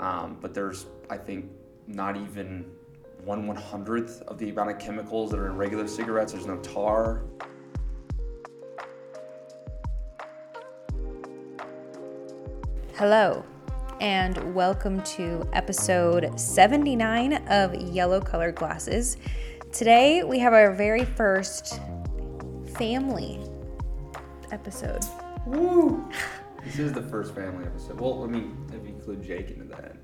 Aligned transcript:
Um, 0.00 0.38
but 0.40 0.54
there's, 0.54 0.86
I 1.10 1.18
think, 1.18 1.50
not 1.86 2.16
even 2.16 2.64
one 3.22 3.46
one 3.46 3.56
hundredth 3.56 4.22
of 4.22 4.38
the 4.38 4.48
amount 4.48 4.70
of 4.70 4.78
chemicals 4.78 5.30
that 5.30 5.38
are 5.38 5.46
in 5.46 5.58
regular 5.58 5.86
cigarettes. 5.86 6.32
There's 6.32 6.46
no 6.46 6.56
tar. 6.60 7.24
Hello, 12.94 13.44
and 14.00 14.54
welcome 14.54 15.02
to 15.02 15.46
episode 15.52 16.40
79 16.40 17.34
of 17.48 17.74
Yellow 17.74 18.22
Colored 18.22 18.54
Glasses. 18.54 19.18
Today 19.70 20.22
we 20.22 20.38
have 20.38 20.54
our 20.54 20.72
very 20.72 21.04
first 21.04 21.78
family 22.74 23.38
episode. 24.50 25.04
Woo! 25.44 26.10
This 26.64 26.78
is 26.78 26.92
the 26.94 27.02
first 27.02 27.34
family 27.34 27.66
episode. 27.66 28.00
Well, 28.00 28.24
I 28.24 28.26
mean, 28.26 28.59
include 29.00 29.22
Jake 29.24 29.50
into 29.50 29.64
that, 29.74 29.96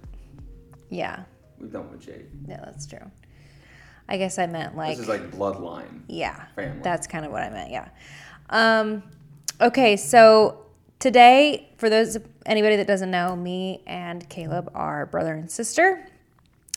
Yeah, 0.89 1.25
we've 1.59 1.71
done 1.73 1.91
with 1.91 2.01
Jake. 2.01 2.27
yeah, 2.49 2.61
that's 2.65 2.87
true. 2.87 3.11
I 4.09 4.17
guess 4.19 4.39
I 4.39 4.47
meant 4.47 4.77
like, 4.77 4.97
This 4.97 5.01
is 5.05 5.09
like 5.09 5.31
bloodline. 5.33 6.03
yeah, 6.09 6.47
family. 6.55 6.81
that's 6.83 7.07
kind 7.07 7.25
of 7.27 7.33
what 7.33 7.43
I 7.43 7.51
meant. 7.51 7.71
Yeah. 7.71 7.89
Um, 8.51 9.03
okay, 9.61 9.97
so 9.97 10.67
today, 10.99 11.69
for 11.77 11.91
those 11.91 12.17
anybody 12.47 12.77
that 12.77 12.87
doesn't 12.87 13.11
know, 13.11 13.35
me 13.37 13.83
and 13.87 14.27
Caleb 14.29 14.71
are 14.75 15.07
brother 15.07 15.35
and 15.35 15.51
sister. 15.51 16.07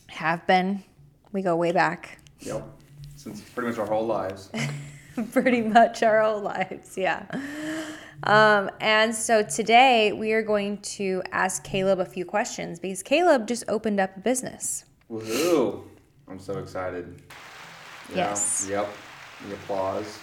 Have 0.08 0.46
been. 0.48 0.84
We 1.32 1.44
go 1.44 1.56
way 1.56 1.72
back. 1.72 2.18
Yep. 2.40 2.68
Since 3.16 3.42
pretty 3.42 3.70
much 3.70 3.78
our 3.78 3.86
whole 3.86 4.08
lives. 4.08 4.50
pretty 5.32 5.62
much 5.62 6.02
our 6.02 6.22
whole 6.24 6.42
lives. 6.42 6.98
Yeah. 6.98 7.26
Um, 8.24 8.70
and 8.82 9.16
so 9.16 9.44
today 9.44 10.12
we 10.12 10.34
are 10.34 10.42
going 10.42 10.80
to 10.80 11.24
ask 11.32 11.64
Caleb 11.64 12.00
a 12.00 12.06
few 12.06 12.26
questions 12.26 12.80
because 12.80 13.02
Caleb 13.02 13.48
just 13.48 13.64
opened 13.68 14.00
up 14.00 14.18
a 14.18 14.20
business. 14.20 14.86
Woohoo! 15.10 15.84
I'm 16.28 16.40
so 16.40 16.60
excited. 16.60 17.22
Yeah, 18.10 18.16
Yes. 18.16 18.68
Yep. 18.70 18.90
The 19.48 19.54
applause. 19.56 20.20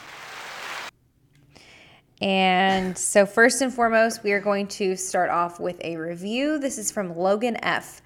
And 2.21 2.97
so, 2.97 3.27
first 3.27 3.61
and 3.61 3.73
foremost, 3.73 4.23
we 4.23 4.33
are 4.33 4.41
going 4.41 4.69
to 4.69 4.97
start 4.97 5.29
off 5.29 5.61
with 5.61 5.79
a 5.85 5.97
review. 5.97 6.59
This 6.59 6.79
is 6.79 6.91
from 6.91 7.17
Logan 7.17 7.59
F. 7.63 8.01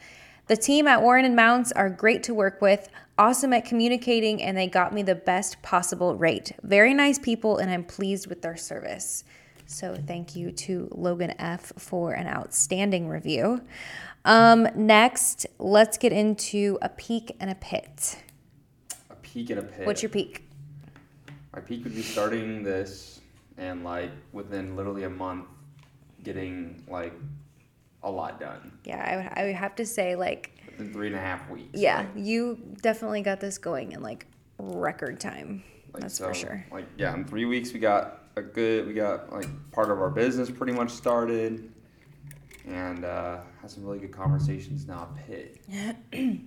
The 0.48 0.56
team 0.56 0.88
at 0.88 1.00
Warren 1.00 1.24
and 1.24 1.36
Mounts 1.36 1.70
are 1.72 1.88
great 1.88 2.24
to 2.24 2.34
work 2.34 2.60
with, 2.60 2.88
awesome 3.18 3.52
at 3.52 3.64
communicating, 3.64 4.42
and 4.42 4.56
they 4.56 4.66
got 4.66 4.92
me 4.92 5.02
the 5.04 5.14
best 5.14 5.62
possible 5.62 6.16
rate. 6.16 6.52
Very 6.64 6.92
nice 6.92 7.20
people, 7.20 7.58
and 7.58 7.70
I'm 7.70 7.84
pleased 7.84 8.26
with 8.26 8.42
their 8.42 8.56
service. 8.56 9.22
So, 9.70 9.94
thank 9.94 10.34
you 10.34 10.50
to 10.50 10.88
Logan 10.90 11.32
F 11.38 11.72
for 11.78 12.12
an 12.12 12.26
outstanding 12.26 13.08
review. 13.08 13.60
Um, 14.24 14.66
next, 14.74 15.46
let's 15.60 15.96
get 15.96 16.12
into 16.12 16.76
a 16.82 16.88
peak 16.88 17.36
and 17.38 17.50
a 17.50 17.54
pit. 17.54 18.18
A 19.10 19.14
peak 19.14 19.48
and 19.50 19.60
a 19.60 19.62
pit. 19.62 19.86
What's 19.86 20.02
your 20.02 20.10
peak? 20.10 20.48
My 21.54 21.60
peak 21.60 21.84
would 21.84 21.94
be 21.94 22.02
starting 22.02 22.64
this 22.64 23.20
and 23.58 23.84
like 23.84 24.10
within 24.32 24.74
literally 24.74 25.04
a 25.04 25.10
month 25.10 25.46
getting 26.24 26.82
like 26.88 27.14
a 28.02 28.10
lot 28.10 28.40
done. 28.40 28.72
Yeah, 28.84 29.04
I 29.06 29.16
would, 29.16 29.30
I 29.36 29.44
would 29.46 29.54
have 29.54 29.76
to 29.76 29.86
say, 29.86 30.16
like, 30.16 30.50
Within 30.66 30.92
three 30.92 31.06
and 31.06 31.16
a 31.16 31.20
half 31.20 31.48
weeks. 31.48 31.78
Yeah, 31.78 31.98
Like, 31.98 32.08
you 32.16 32.58
definitely 32.82 33.22
got 33.22 33.38
this 33.38 33.56
going 33.56 33.92
in 33.92 34.02
like 34.02 34.26
record 34.58 35.20
time. 35.20 35.62
like, 35.92 36.02
That's 36.02 36.18
for 36.18 36.34
sure. 36.34 36.66
Like 36.72 36.86
yeah, 36.96 37.14
in 37.14 37.24
three 37.24 37.44
weeks 37.44 37.72
we 37.72 37.78
got 37.78 38.19
a 38.40 38.42
good 38.42 38.86
we 38.86 38.92
got 38.92 39.32
like 39.32 39.48
part 39.72 39.90
of 39.90 40.00
our 40.00 40.10
business 40.10 40.50
pretty 40.50 40.72
much 40.72 40.90
started 40.90 41.72
and 42.66 43.04
uh 43.04 43.38
had 43.60 43.70
some 43.70 43.84
really 43.84 43.98
good 43.98 44.12
conversations 44.12 44.86
now 44.86 45.08
at 45.16 45.26
Pit. 46.12 46.40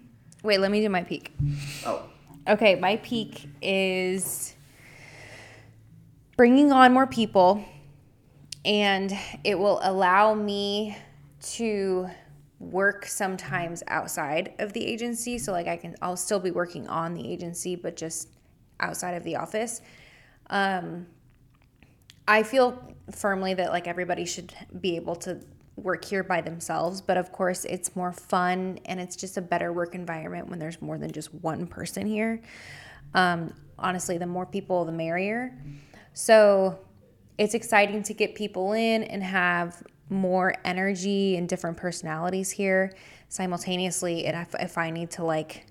Wait, 0.44 0.58
let 0.60 0.72
me 0.72 0.82
do 0.82 0.90
my 0.90 1.04
peak. 1.04 1.34
Oh, 1.86 2.04
Okay, 2.46 2.76
my 2.76 2.98
peak 2.98 3.48
is 3.62 4.54
bringing 6.36 6.74
on 6.74 6.92
more 6.92 7.08
people, 7.08 7.64
and 8.66 9.18
it 9.46 9.58
will 9.58 9.80
allow 9.82 10.34
me 10.34 10.98
to 11.54 12.10
work 12.60 13.06
sometimes 13.06 13.82
outside 13.88 14.54
of 14.60 14.74
the 14.74 14.86
agency. 14.86 15.38
So, 15.38 15.54
like, 15.54 15.68
I 15.68 15.78
can, 15.78 15.96
I'll 16.02 16.18
still 16.18 16.40
be 16.40 16.52
working 16.52 16.86
on 16.90 17.14
the 17.14 17.32
agency, 17.32 17.78
but 17.78 17.96
just 17.96 18.28
outside 18.82 19.14
of 19.14 19.24
the 19.24 19.38
office. 19.38 19.82
Um, 20.50 21.08
I 22.28 22.44
feel 22.44 22.82
firmly 23.12 23.54
that 23.56 23.72
like 23.72 23.88
everybody 23.88 24.26
should 24.26 24.54
be 24.80 24.96
able 24.96 25.16
to 25.18 25.40
work 25.76 26.06
here 26.06 26.24
by 26.24 26.42
themselves, 26.42 27.02
but 27.02 27.18
of 27.18 27.32
course 27.32 27.66
it's 27.66 27.96
more 27.96 28.12
fun 28.12 28.80
and 28.86 29.00
it's 29.00 29.16
just 29.16 29.38
a 29.38 29.42
better 29.42 29.74
work 29.74 29.96
environment 29.96 30.48
when 30.48 30.60
there's 30.60 30.82
more 30.82 30.98
than 30.98 31.12
just 31.12 31.34
one 31.34 31.68
person 31.68 32.06
here. 32.06 32.42
Um, 33.14 33.54
honestly, 33.78 34.18
the 34.18 34.28
more 34.28 34.46
people, 34.46 34.86
the 34.86 34.92
merrier. 34.92 35.58
So 36.14 36.80
it's 37.38 37.56
exciting 37.56 38.04
to 38.04 38.14
get 38.14 38.36
people 38.36 38.74
in 38.74 39.04
and 39.04 39.24
have 39.24 39.84
more 40.10 40.54
energy 40.64 41.36
and 41.38 41.50
different 41.50 41.76
personalities 41.76 42.52
here 42.52 42.94
simultaneously. 43.30 44.26
And 44.26 44.38
if, 44.48 44.56
if 44.60 44.78
I 44.78 44.92
need 44.92 45.10
to 45.12 45.24
like, 45.24 45.66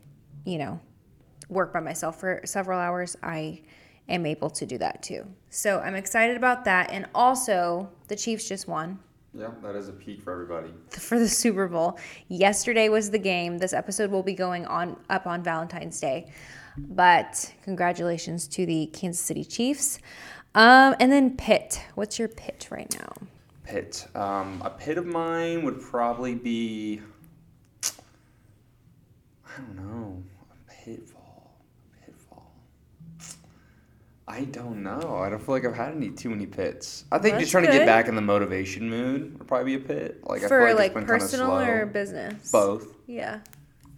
you 0.44 0.58
know, 0.58 0.80
work 1.48 1.72
by 1.72 1.80
myself 1.80 2.18
for 2.18 2.40
several 2.44 2.78
hours, 2.78 3.16
I 3.22 3.62
am 4.12 4.26
able 4.26 4.50
to 4.50 4.66
do 4.66 4.78
that 4.78 5.02
too. 5.02 5.26
So 5.50 5.80
I'm 5.80 5.94
excited 5.94 6.36
about 6.36 6.64
that. 6.64 6.90
And 6.90 7.06
also, 7.14 7.90
the 8.08 8.16
Chiefs 8.16 8.48
just 8.48 8.68
won 8.68 8.98
yeah, 9.34 9.48
that 9.62 9.74
is 9.74 9.88
a 9.88 9.92
peak 9.92 10.20
for 10.20 10.32
everybody. 10.32 10.72
for 10.90 11.18
the 11.18 11.28
Super 11.28 11.66
Bowl. 11.66 11.98
Yesterday 12.28 12.88
was 12.88 13.10
the 13.10 13.18
game. 13.18 13.58
This 13.58 13.72
episode 13.72 14.10
will 14.10 14.22
be 14.22 14.34
going 14.34 14.66
on 14.66 14.96
up 15.08 15.26
on 15.26 15.42
Valentine's 15.42 15.98
Day. 15.98 16.30
But 16.76 17.52
congratulations 17.64 18.46
to 18.48 18.66
the 18.66 18.86
Kansas 18.92 19.24
City 19.24 19.44
Chiefs. 19.44 19.98
Um, 20.54 20.94
and 21.00 21.10
then 21.10 21.36
Pit. 21.36 21.82
What's 21.94 22.18
your 22.18 22.28
pit 22.28 22.68
right 22.70 22.94
now? 22.98 23.12
Pit. 23.64 24.06
Um, 24.14 24.60
a 24.64 24.70
pit 24.70 24.98
of 24.98 25.06
mine 25.06 25.62
would 25.64 25.80
probably 25.80 26.34
be 26.34 27.00
I 29.46 29.60
don't 29.60 29.76
know. 29.76 30.22
A 30.50 30.72
pitfall. 30.72 31.21
I 34.32 34.44
don't 34.44 34.82
know. 34.82 35.18
I 35.18 35.28
don't 35.28 35.38
feel 35.44 35.54
like 35.54 35.66
I've 35.66 35.74
had 35.74 35.94
any 35.94 36.08
too 36.08 36.30
many 36.30 36.46
pits. 36.46 37.04
I 37.12 37.18
think 37.18 37.32
That's 37.34 37.42
just 37.42 37.52
trying 37.52 37.64
to 37.66 37.70
good. 37.70 37.80
get 37.80 37.86
back 37.86 38.08
in 38.08 38.14
the 38.14 38.22
motivation 38.22 38.88
mood 38.88 39.38
would 39.38 39.46
probably 39.46 39.76
be 39.76 39.84
a 39.84 39.86
pit. 39.86 40.20
Like 40.24 40.42
I 40.42 40.48
For 40.48 40.58
feel 40.66 40.74
like, 40.74 40.76
like 40.76 40.86
it's 40.86 40.94
been 40.94 41.02
kinda 41.04 41.18
personal 41.18 41.46
slow. 41.48 41.64
or 41.66 41.84
business? 41.86 42.50
both. 42.50 42.86
Yeah. 43.06 43.40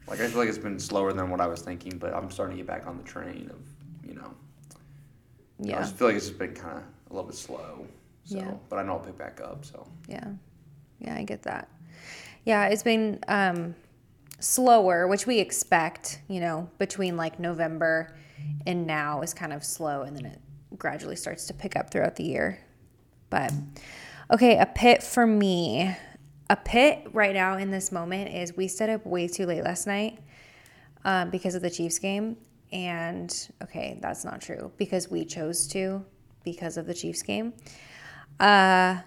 Like 0.09 0.21
I 0.21 0.27
feel 0.27 0.39
like 0.39 0.49
it's 0.49 0.59
been 0.59 0.81
slower 0.81 1.13
than 1.13 1.31
what 1.31 1.41
I 1.41 1.47
was 1.47 1.63
thinking, 1.63 1.99
but 1.99 2.13
I'm 2.15 2.33
starting 2.33 2.57
to 2.57 2.63
get 2.63 2.67
back 2.67 2.87
on 2.89 2.97
the 2.97 3.05
train 3.05 3.49
of 3.51 4.09
you 4.09 4.15
know. 4.17 4.35
I 5.63 5.67
Yeah. 5.69 5.79
just 5.79 5.95
feel 5.95 6.09
like 6.09 6.17
it's 6.17 6.27
just 6.27 6.39
been 6.39 6.53
kind 6.53 6.79
of 6.79 6.85
a 7.11 7.15
little 7.15 7.29
bit 7.31 7.37
slow. 7.37 7.87
So, 8.25 8.37
Yeah. 8.39 8.55
but 8.69 8.81
I 8.81 8.83
know 8.83 8.95
I'll 8.95 8.99
pick 8.99 9.17
back 9.17 9.41
up. 9.41 9.65
So. 9.65 9.87
Yeah. 10.09 10.27
Yeah, 10.99 11.15
I 11.15 11.23
get 11.23 11.43
that. 11.45 11.69
Yeah, 12.45 12.67
it's 12.67 12.83
been 12.83 13.21
um, 13.29 13.77
slower, 14.41 15.07
which 15.07 15.27
we 15.29 15.39
expect, 15.39 16.21
you 16.29 16.41
know, 16.41 16.69
between 16.79 17.17
like 17.17 17.39
November 17.39 18.17
and 18.67 18.87
now 18.87 19.21
is 19.23 19.35
kind 19.35 19.53
of 19.53 19.65
slow 19.65 20.03
and 20.03 20.17
then 20.17 20.27
it 20.27 20.41
gradually 20.79 21.17
starts 21.17 21.47
to 21.47 21.55
pick 21.55 21.77
up 21.77 21.91
throughout 21.91 22.17
the 22.17 22.25
year. 22.25 22.59
But 23.31 23.53
okay, 24.33 24.59
a 24.59 24.67
pit 24.67 25.03
for 25.03 25.27
me. 25.27 25.95
A 26.51 26.57
pit 26.57 27.07
right 27.13 27.35
now 27.35 27.57
in 27.57 27.71
this 27.71 27.91
moment 27.91 28.35
is 28.35 28.57
we 28.57 28.69
stayed 28.69 28.91
up 28.91 29.07
way 29.07 29.29
too 29.29 29.47
late 29.47 29.65
last 29.65 29.87
night 29.87 30.19
um, 31.05 31.31
because 31.31 31.55
of 31.55 31.63
the 31.63 31.71
Chiefs 31.71 31.99
game. 31.99 32.37
And 32.73 33.35
okay, 33.63 33.99
that's 34.01 34.25
not 34.25 34.41
true 34.41 34.73
because 34.77 35.11
we 35.11 35.25
chose 35.25 35.67
to 35.69 36.05
because 36.45 36.77
of 36.77 36.87
the 36.87 36.95
Chiefs 36.95 37.23
game. 37.23 37.55
Uh, 38.41 38.99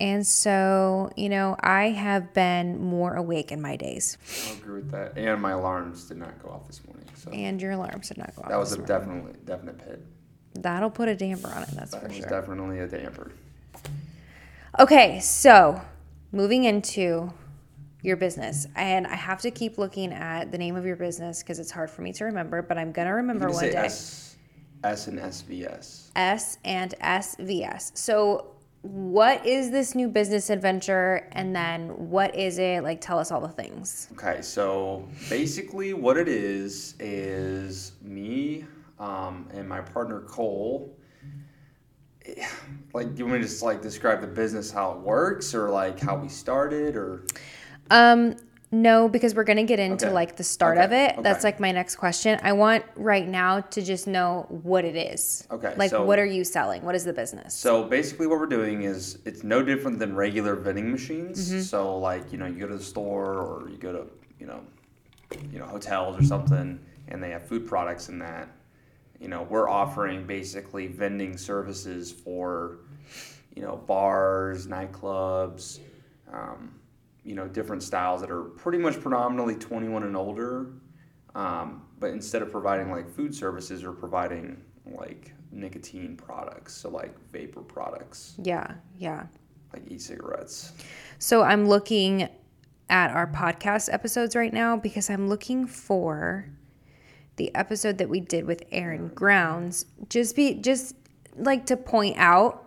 and 0.00 0.26
so, 0.26 1.10
you 1.16 1.28
know, 1.28 1.56
I 1.60 1.90
have 1.90 2.34
been 2.34 2.80
more 2.80 3.14
awake 3.14 3.52
in 3.52 3.60
my 3.62 3.76
days. 3.76 4.18
I 4.48 4.52
agree 4.54 4.74
with 4.76 4.90
that. 4.90 5.16
And 5.16 5.40
my 5.40 5.52
alarms 5.52 6.04
did 6.04 6.16
not 6.18 6.42
go 6.42 6.50
off 6.50 6.66
this 6.66 6.84
morning, 6.86 7.04
so 7.14 7.30
And 7.30 7.60
your 7.60 7.72
alarms 7.72 8.08
did 8.08 8.18
not 8.18 8.34
go 8.36 8.42
off. 8.42 8.48
that 8.48 8.58
was 8.58 8.72
a 8.72 8.78
definitely 8.82 9.32
definite 9.44 9.78
pit. 9.78 10.04
That'll 10.54 10.90
put 10.90 11.08
a 11.08 11.16
damper 11.16 11.48
on 11.48 11.62
it, 11.64 11.68
that's 11.70 11.92
That 11.92 12.02
for 12.02 12.08
was 12.08 12.16
sure. 12.16 12.28
definitely 12.28 12.78
a 12.80 12.86
damper. 12.86 13.32
Okay, 14.78 15.20
so 15.20 15.80
moving 16.32 16.64
into 16.64 17.32
your 18.02 18.16
business. 18.16 18.66
And 18.76 19.06
I 19.06 19.14
have 19.14 19.40
to 19.42 19.50
keep 19.50 19.78
looking 19.78 20.12
at 20.12 20.50
the 20.52 20.58
name 20.58 20.76
of 20.76 20.84
your 20.84 20.96
business 20.96 21.42
because 21.42 21.58
it's 21.58 21.70
hard 21.70 21.90
for 21.90 22.02
me 22.02 22.12
to 22.14 22.24
remember, 22.26 22.60
but 22.62 22.76
I'm 22.76 22.92
going 22.92 23.06
to 23.06 23.10
You 23.10 23.16
remember 23.16 23.48
one 23.50 23.64
day. 23.64 23.74
S, 23.74 24.36
S 24.82 25.06
and 25.08 25.18
SVS. 25.18 26.10
S 26.14 26.58
and 26.64 26.94
SVS. 27.00 27.96
So, 27.96 28.53
what 28.84 29.46
is 29.46 29.70
this 29.70 29.94
new 29.94 30.08
business 30.08 30.50
adventure? 30.50 31.26
And 31.32 31.56
then 31.56 31.88
what 32.10 32.34
is 32.36 32.58
it? 32.58 32.82
Like, 32.82 33.00
tell 33.00 33.18
us 33.18 33.30
all 33.30 33.40
the 33.40 33.48
things. 33.48 34.08
Okay, 34.12 34.42
so 34.42 35.08
basically, 35.30 35.94
what 35.94 36.18
it 36.18 36.28
is 36.28 36.94
is 37.00 37.92
me 38.02 38.66
um, 38.98 39.48
and 39.54 39.66
my 39.66 39.80
partner 39.80 40.20
Cole. 40.20 40.94
eh, 42.26 42.46
Like, 42.92 43.14
do 43.14 43.20
you 43.20 43.24
want 43.24 43.38
me 43.38 43.42
to 43.42 43.48
just 43.48 43.62
like 43.62 43.80
describe 43.80 44.20
the 44.20 44.26
business, 44.26 44.70
how 44.70 44.92
it 44.92 44.98
works, 44.98 45.54
or 45.54 45.70
like 45.70 45.98
how 45.98 46.16
we 46.18 46.28
started, 46.28 46.94
or 46.94 47.24
Um, 47.90 48.36
No, 48.74 49.08
because 49.08 49.36
we're 49.36 49.44
gonna 49.44 49.62
get 49.62 49.78
into 49.78 50.06
Okay. 50.06 50.14
like 50.14 50.36
the 50.36 50.42
start 50.42 50.76
Okay. 50.78 50.84
of 50.84 50.92
it. 50.92 51.22
That's 51.22 51.44
like 51.44 51.60
my 51.60 51.70
next 51.70 51.94
question. 51.96 52.40
I 52.42 52.52
want 52.54 52.84
right 52.96 53.26
now 53.26 53.60
to 53.60 53.80
just 53.82 54.08
know 54.08 54.46
what 54.48 54.84
it 54.84 54.96
is. 54.96 55.46
Okay, 55.50 55.74
Like 55.76 55.90
so- 55.90 56.04
what 56.04 56.18
are 56.18 56.24
you 56.26 56.42
selling? 56.42 56.82
What 56.84 56.96
is 56.96 57.04
the 57.04 57.12
business? 57.12 57.54
So 57.54 57.84
basically, 57.84 58.26
what 58.26 58.40
we're 58.40 58.46
doing 58.46 58.82
is 58.82 59.18
it's 59.24 59.44
no 59.44 59.62
different 59.62 60.00
than 60.00 60.16
regular 60.16 60.56
vending 60.56 60.90
machines. 60.90 61.50
Mm-hmm. 61.50 61.60
So 61.60 61.96
like 61.98 62.32
you 62.32 62.38
know, 62.38 62.46
you 62.46 62.58
go 62.58 62.66
to 62.66 62.76
the 62.76 62.82
store 62.82 63.34
or 63.34 63.68
you 63.70 63.76
go 63.76 63.92
to 63.92 64.06
you 64.40 64.46
know, 64.46 64.60
you 65.52 65.58
know 65.60 65.66
hotels 65.66 66.18
or 66.18 66.24
something, 66.24 66.80
and 67.08 67.22
they 67.22 67.30
have 67.30 67.46
food 67.46 67.66
products 67.68 68.08
in 68.08 68.18
that. 68.18 68.48
You 69.20 69.28
know, 69.28 69.44
we're 69.44 69.68
offering 69.70 70.26
basically 70.26 70.88
vending 70.88 71.36
services 71.36 72.10
for, 72.10 72.78
you 73.54 73.62
know, 73.62 73.76
bars, 73.86 74.66
nightclubs, 74.66 75.78
um, 76.32 76.74
you 77.24 77.34
know, 77.34 77.48
different 77.48 77.82
styles 77.82 78.20
that 78.20 78.30
are 78.30 78.44
pretty 78.44 78.78
much 78.78 79.00
predominantly 79.00 79.56
21 79.56 80.02
and 80.04 80.16
older. 80.16 80.66
Um, 81.34 81.82
but 81.98 82.10
instead 82.10 82.42
of 82.42 82.50
providing 82.50 82.90
like 82.90 83.08
food 83.08 83.34
services, 83.34 83.84
we're 83.84 83.92
providing 83.92 84.62
like 84.86 85.32
nicotine 85.50 86.16
products, 86.16 86.74
so 86.74 86.90
like 86.90 87.14
vapor 87.32 87.62
products, 87.62 88.34
yeah, 88.42 88.74
yeah. 88.98 89.26
like 89.72 89.82
e-cigarettes. 89.90 90.72
So 91.18 91.42
I'm 91.42 91.66
looking 91.66 92.28
at 92.90 93.10
our 93.10 93.26
podcast 93.26 93.92
episodes 93.92 94.36
right 94.36 94.52
now 94.52 94.76
because 94.76 95.08
I'm 95.08 95.28
looking 95.28 95.66
for 95.66 96.48
the 97.36 97.54
episode 97.54 97.98
that 97.98 98.08
we 98.08 98.20
did 98.20 98.46
with 98.46 98.62
Aaron 98.70 99.08
Grounds. 99.08 99.86
Just 100.08 100.36
be 100.36 100.54
just 100.54 100.94
like 101.36 101.66
to 101.66 101.76
point 101.76 102.16
out 102.18 102.63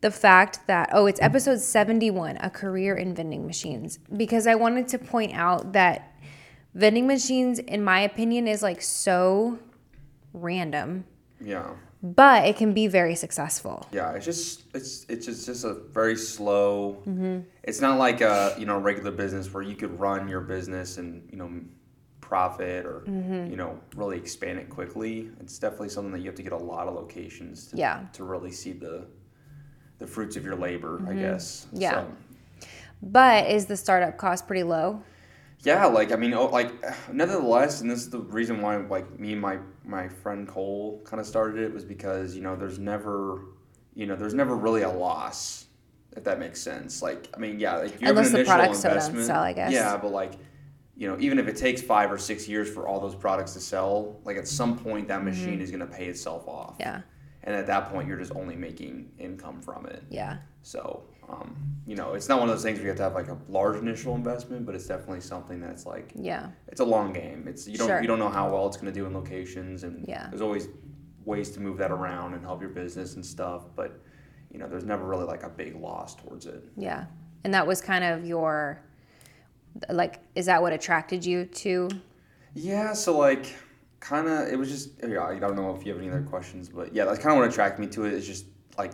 the 0.00 0.10
fact 0.10 0.66
that 0.66 0.90
oh, 0.92 1.06
it's 1.06 1.20
episode 1.20 1.58
71, 1.60 2.36
a 2.38 2.50
career 2.50 2.94
in 2.94 3.14
vending 3.14 3.46
machines 3.46 3.98
because 4.16 4.46
I 4.46 4.54
wanted 4.54 4.88
to 4.88 4.98
point 4.98 5.34
out 5.34 5.72
that 5.72 6.14
vending 6.74 7.06
machines 7.06 7.58
in 7.58 7.82
my 7.82 8.00
opinion 8.00 8.46
is 8.46 8.62
like 8.62 8.80
so 8.82 9.58
random, 10.32 11.04
Yeah, 11.40 11.70
but 12.02 12.46
it 12.46 12.56
can 12.56 12.74
be 12.74 12.86
very 12.86 13.16
successful. 13.16 13.88
yeah. 13.92 14.12
It's 14.12 14.24
just 14.24 14.64
it's 14.74 15.04
it's 15.08 15.26
just, 15.26 15.46
just 15.46 15.64
a 15.64 15.74
very 15.74 16.16
slow. 16.16 17.02
Mm-hmm. 17.06 17.40
It's 17.64 17.80
not 17.80 17.98
like 17.98 18.20
a 18.20 18.54
you 18.58 18.66
know 18.66 18.78
regular 18.78 19.10
business 19.10 19.52
where 19.52 19.62
you 19.62 19.74
could 19.74 19.98
run 19.98 20.28
your 20.28 20.42
business 20.42 20.98
and 20.98 21.28
you 21.32 21.38
know 21.38 21.50
profit 22.20 22.84
or 22.84 23.04
mm-hmm. 23.08 23.50
you 23.50 23.56
know 23.56 23.80
really 23.96 24.16
expand 24.18 24.58
it 24.60 24.68
quickly. 24.68 25.30
It's 25.40 25.58
definitely 25.58 25.88
something 25.88 26.12
that 26.12 26.20
you 26.20 26.26
have 26.26 26.36
to 26.36 26.42
get 26.42 26.52
a 26.52 26.56
lot 26.56 26.86
of 26.86 26.94
locations 26.94 27.66
to 27.68 27.76
Yeah. 27.76 28.04
to 28.12 28.22
really 28.24 28.52
see 28.52 28.72
the 28.72 29.06
the 29.98 30.06
fruits 30.06 30.36
of 30.36 30.44
your 30.44 30.56
labor. 30.56 31.02
I 31.08 31.14
guess. 31.14 31.66
Yeah. 31.72 31.92
So, 31.92 32.68
But 33.02 33.50
is 33.50 33.66
the 33.66 33.76
startup 33.76 34.16
cost 34.16 34.46
pretty 34.46 34.62
low? 34.62 35.02
Yeah, 35.64 35.86
like 35.86 36.12
I 36.12 36.16
mean, 36.16 36.34
oh, 36.34 36.46
like 36.46 36.72
nevertheless, 37.12 37.80
and 37.80 37.90
this 37.90 38.00
is 38.00 38.10
the 38.10 38.20
reason 38.20 38.60
why, 38.60 38.76
like 38.76 39.18
me 39.18 39.32
and 39.32 39.40
my 39.40 39.58
my 39.84 40.08
friend 40.08 40.46
Cole 40.46 41.02
kind 41.04 41.20
of 41.20 41.26
started 41.26 41.62
it 41.62 41.72
was 41.72 41.84
because 41.84 42.34
you 42.34 42.42
know 42.42 42.54
there's 42.56 42.78
never, 42.78 43.42
you 43.94 44.06
know, 44.06 44.16
there's 44.16 44.34
never 44.34 44.56
really 44.56 44.82
a 44.82 44.90
loss, 44.90 45.66
if 46.16 46.24
that 46.24 46.38
makes 46.38 46.60
sense. 46.60 47.02
Like 47.02 47.28
I 47.36 47.38
mean, 47.40 47.58
yeah, 47.58 47.76
like 47.76 48.00
you 48.00 48.08
Unless 48.08 48.30
have 48.30 48.46
the 48.46 48.52
an 48.52 48.60
initial 48.60 48.90
investment, 48.90 49.26
sell, 49.26 49.42
I 49.42 49.52
guess. 49.52 49.72
Yeah, 49.72 49.96
but 49.96 50.12
like, 50.12 50.32
you 50.96 51.08
know, 51.08 51.16
even 51.18 51.38
if 51.38 51.48
it 51.48 51.56
takes 51.56 51.82
five 51.82 52.12
or 52.12 52.18
six 52.18 52.48
years 52.48 52.70
for 52.70 52.86
all 52.86 53.00
those 53.00 53.16
products 53.16 53.54
to 53.54 53.60
sell, 53.60 54.20
like 54.24 54.36
at 54.36 54.46
some 54.46 54.78
point 54.78 55.08
that 55.08 55.24
machine 55.24 55.60
is 55.60 55.70
gonna 55.72 55.86
pay 55.86 56.06
itself 56.06 56.46
off. 56.46 56.74
Mm-hmm. 56.74 56.82
Yeah. 56.82 57.00
And 57.48 57.56
at 57.56 57.66
that 57.68 57.88
point, 57.90 58.06
you're 58.06 58.18
just 58.18 58.32
only 58.36 58.56
making 58.56 59.10
income 59.18 59.62
from 59.62 59.86
it. 59.86 60.02
Yeah. 60.10 60.36
So, 60.60 61.02
um, 61.30 61.56
you 61.86 61.96
know, 61.96 62.12
it's 62.12 62.28
not 62.28 62.40
one 62.40 62.50
of 62.50 62.54
those 62.54 62.62
things 62.62 62.76
where 62.76 62.82
you 62.84 62.88
have 62.90 62.98
to 62.98 63.02
have 63.04 63.14
like 63.14 63.28
a 63.28 63.38
large 63.48 63.78
initial 63.78 64.14
investment, 64.14 64.66
but 64.66 64.74
it's 64.74 64.86
definitely 64.86 65.22
something 65.22 65.58
that's 65.58 65.86
like 65.86 66.12
Yeah. 66.14 66.50
it's 66.66 66.80
a 66.82 66.84
long 66.84 67.14
game. 67.14 67.46
It's 67.48 67.66
you 67.66 67.78
don't 67.78 67.88
Sure. 67.88 68.02
you 68.02 68.06
don't 68.06 68.18
know 68.18 68.28
how 68.28 68.52
well 68.52 68.66
it's 68.66 68.76
going 68.76 68.92
to 68.92 69.00
do 69.00 69.06
in 69.06 69.14
locations, 69.14 69.82
and 69.84 70.06
Yeah. 70.06 70.28
there's 70.28 70.42
always 70.42 70.68
ways 71.24 71.50
to 71.52 71.60
move 71.60 71.78
that 71.78 71.90
around 71.90 72.34
and 72.34 72.44
help 72.44 72.60
your 72.60 72.68
business 72.68 73.14
and 73.14 73.24
stuff. 73.24 73.64
But 73.74 73.98
you 74.50 74.58
know, 74.58 74.68
there's 74.68 74.84
never 74.84 75.06
really 75.06 75.24
like 75.24 75.42
a 75.42 75.48
big 75.48 75.74
loss 75.74 76.16
towards 76.16 76.44
it. 76.44 76.62
Yeah. 76.76 77.06
And 77.44 77.54
that 77.54 77.66
was 77.66 77.80
kind 77.80 78.04
of 78.04 78.26
your 78.26 78.82
like 79.88 80.20
is 80.34 80.44
that 80.46 80.60
what 80.60 80.74
attracted 80.74 81.24
you 81.24 81.46
to 81.46 81.88
Yeah. 82.52 82.92
So 82.92 83.16
like, 83.16 83.54
kind 84.00 84.28
of, 84.28 84.48
it 84.48 84.58
was 84.58 84.68
just 84.70 84.90
yeah. 85.06 85.22
I 85.24 85.38
don't 85.38 85.56
know 85.56 85.74
if 85.74 85.84
you 85.84 85.92
have 85.92 86.00
any 86.00 86.10
other 86.10 86.22
questions, 86.22 86.68
but 86.68 86.94
yeah, 86.94 87.04
that's 87.04 87.18
kind 87.18 87.32
of 87.32 87.38
what 87.38 87.48
attracted 87.48 87.80
me 87.80 87.86
to 87.92 88.04
it. 88.06 88.12
Is 88.14 88.26
just 88.26 88.46
like 88.76 88.92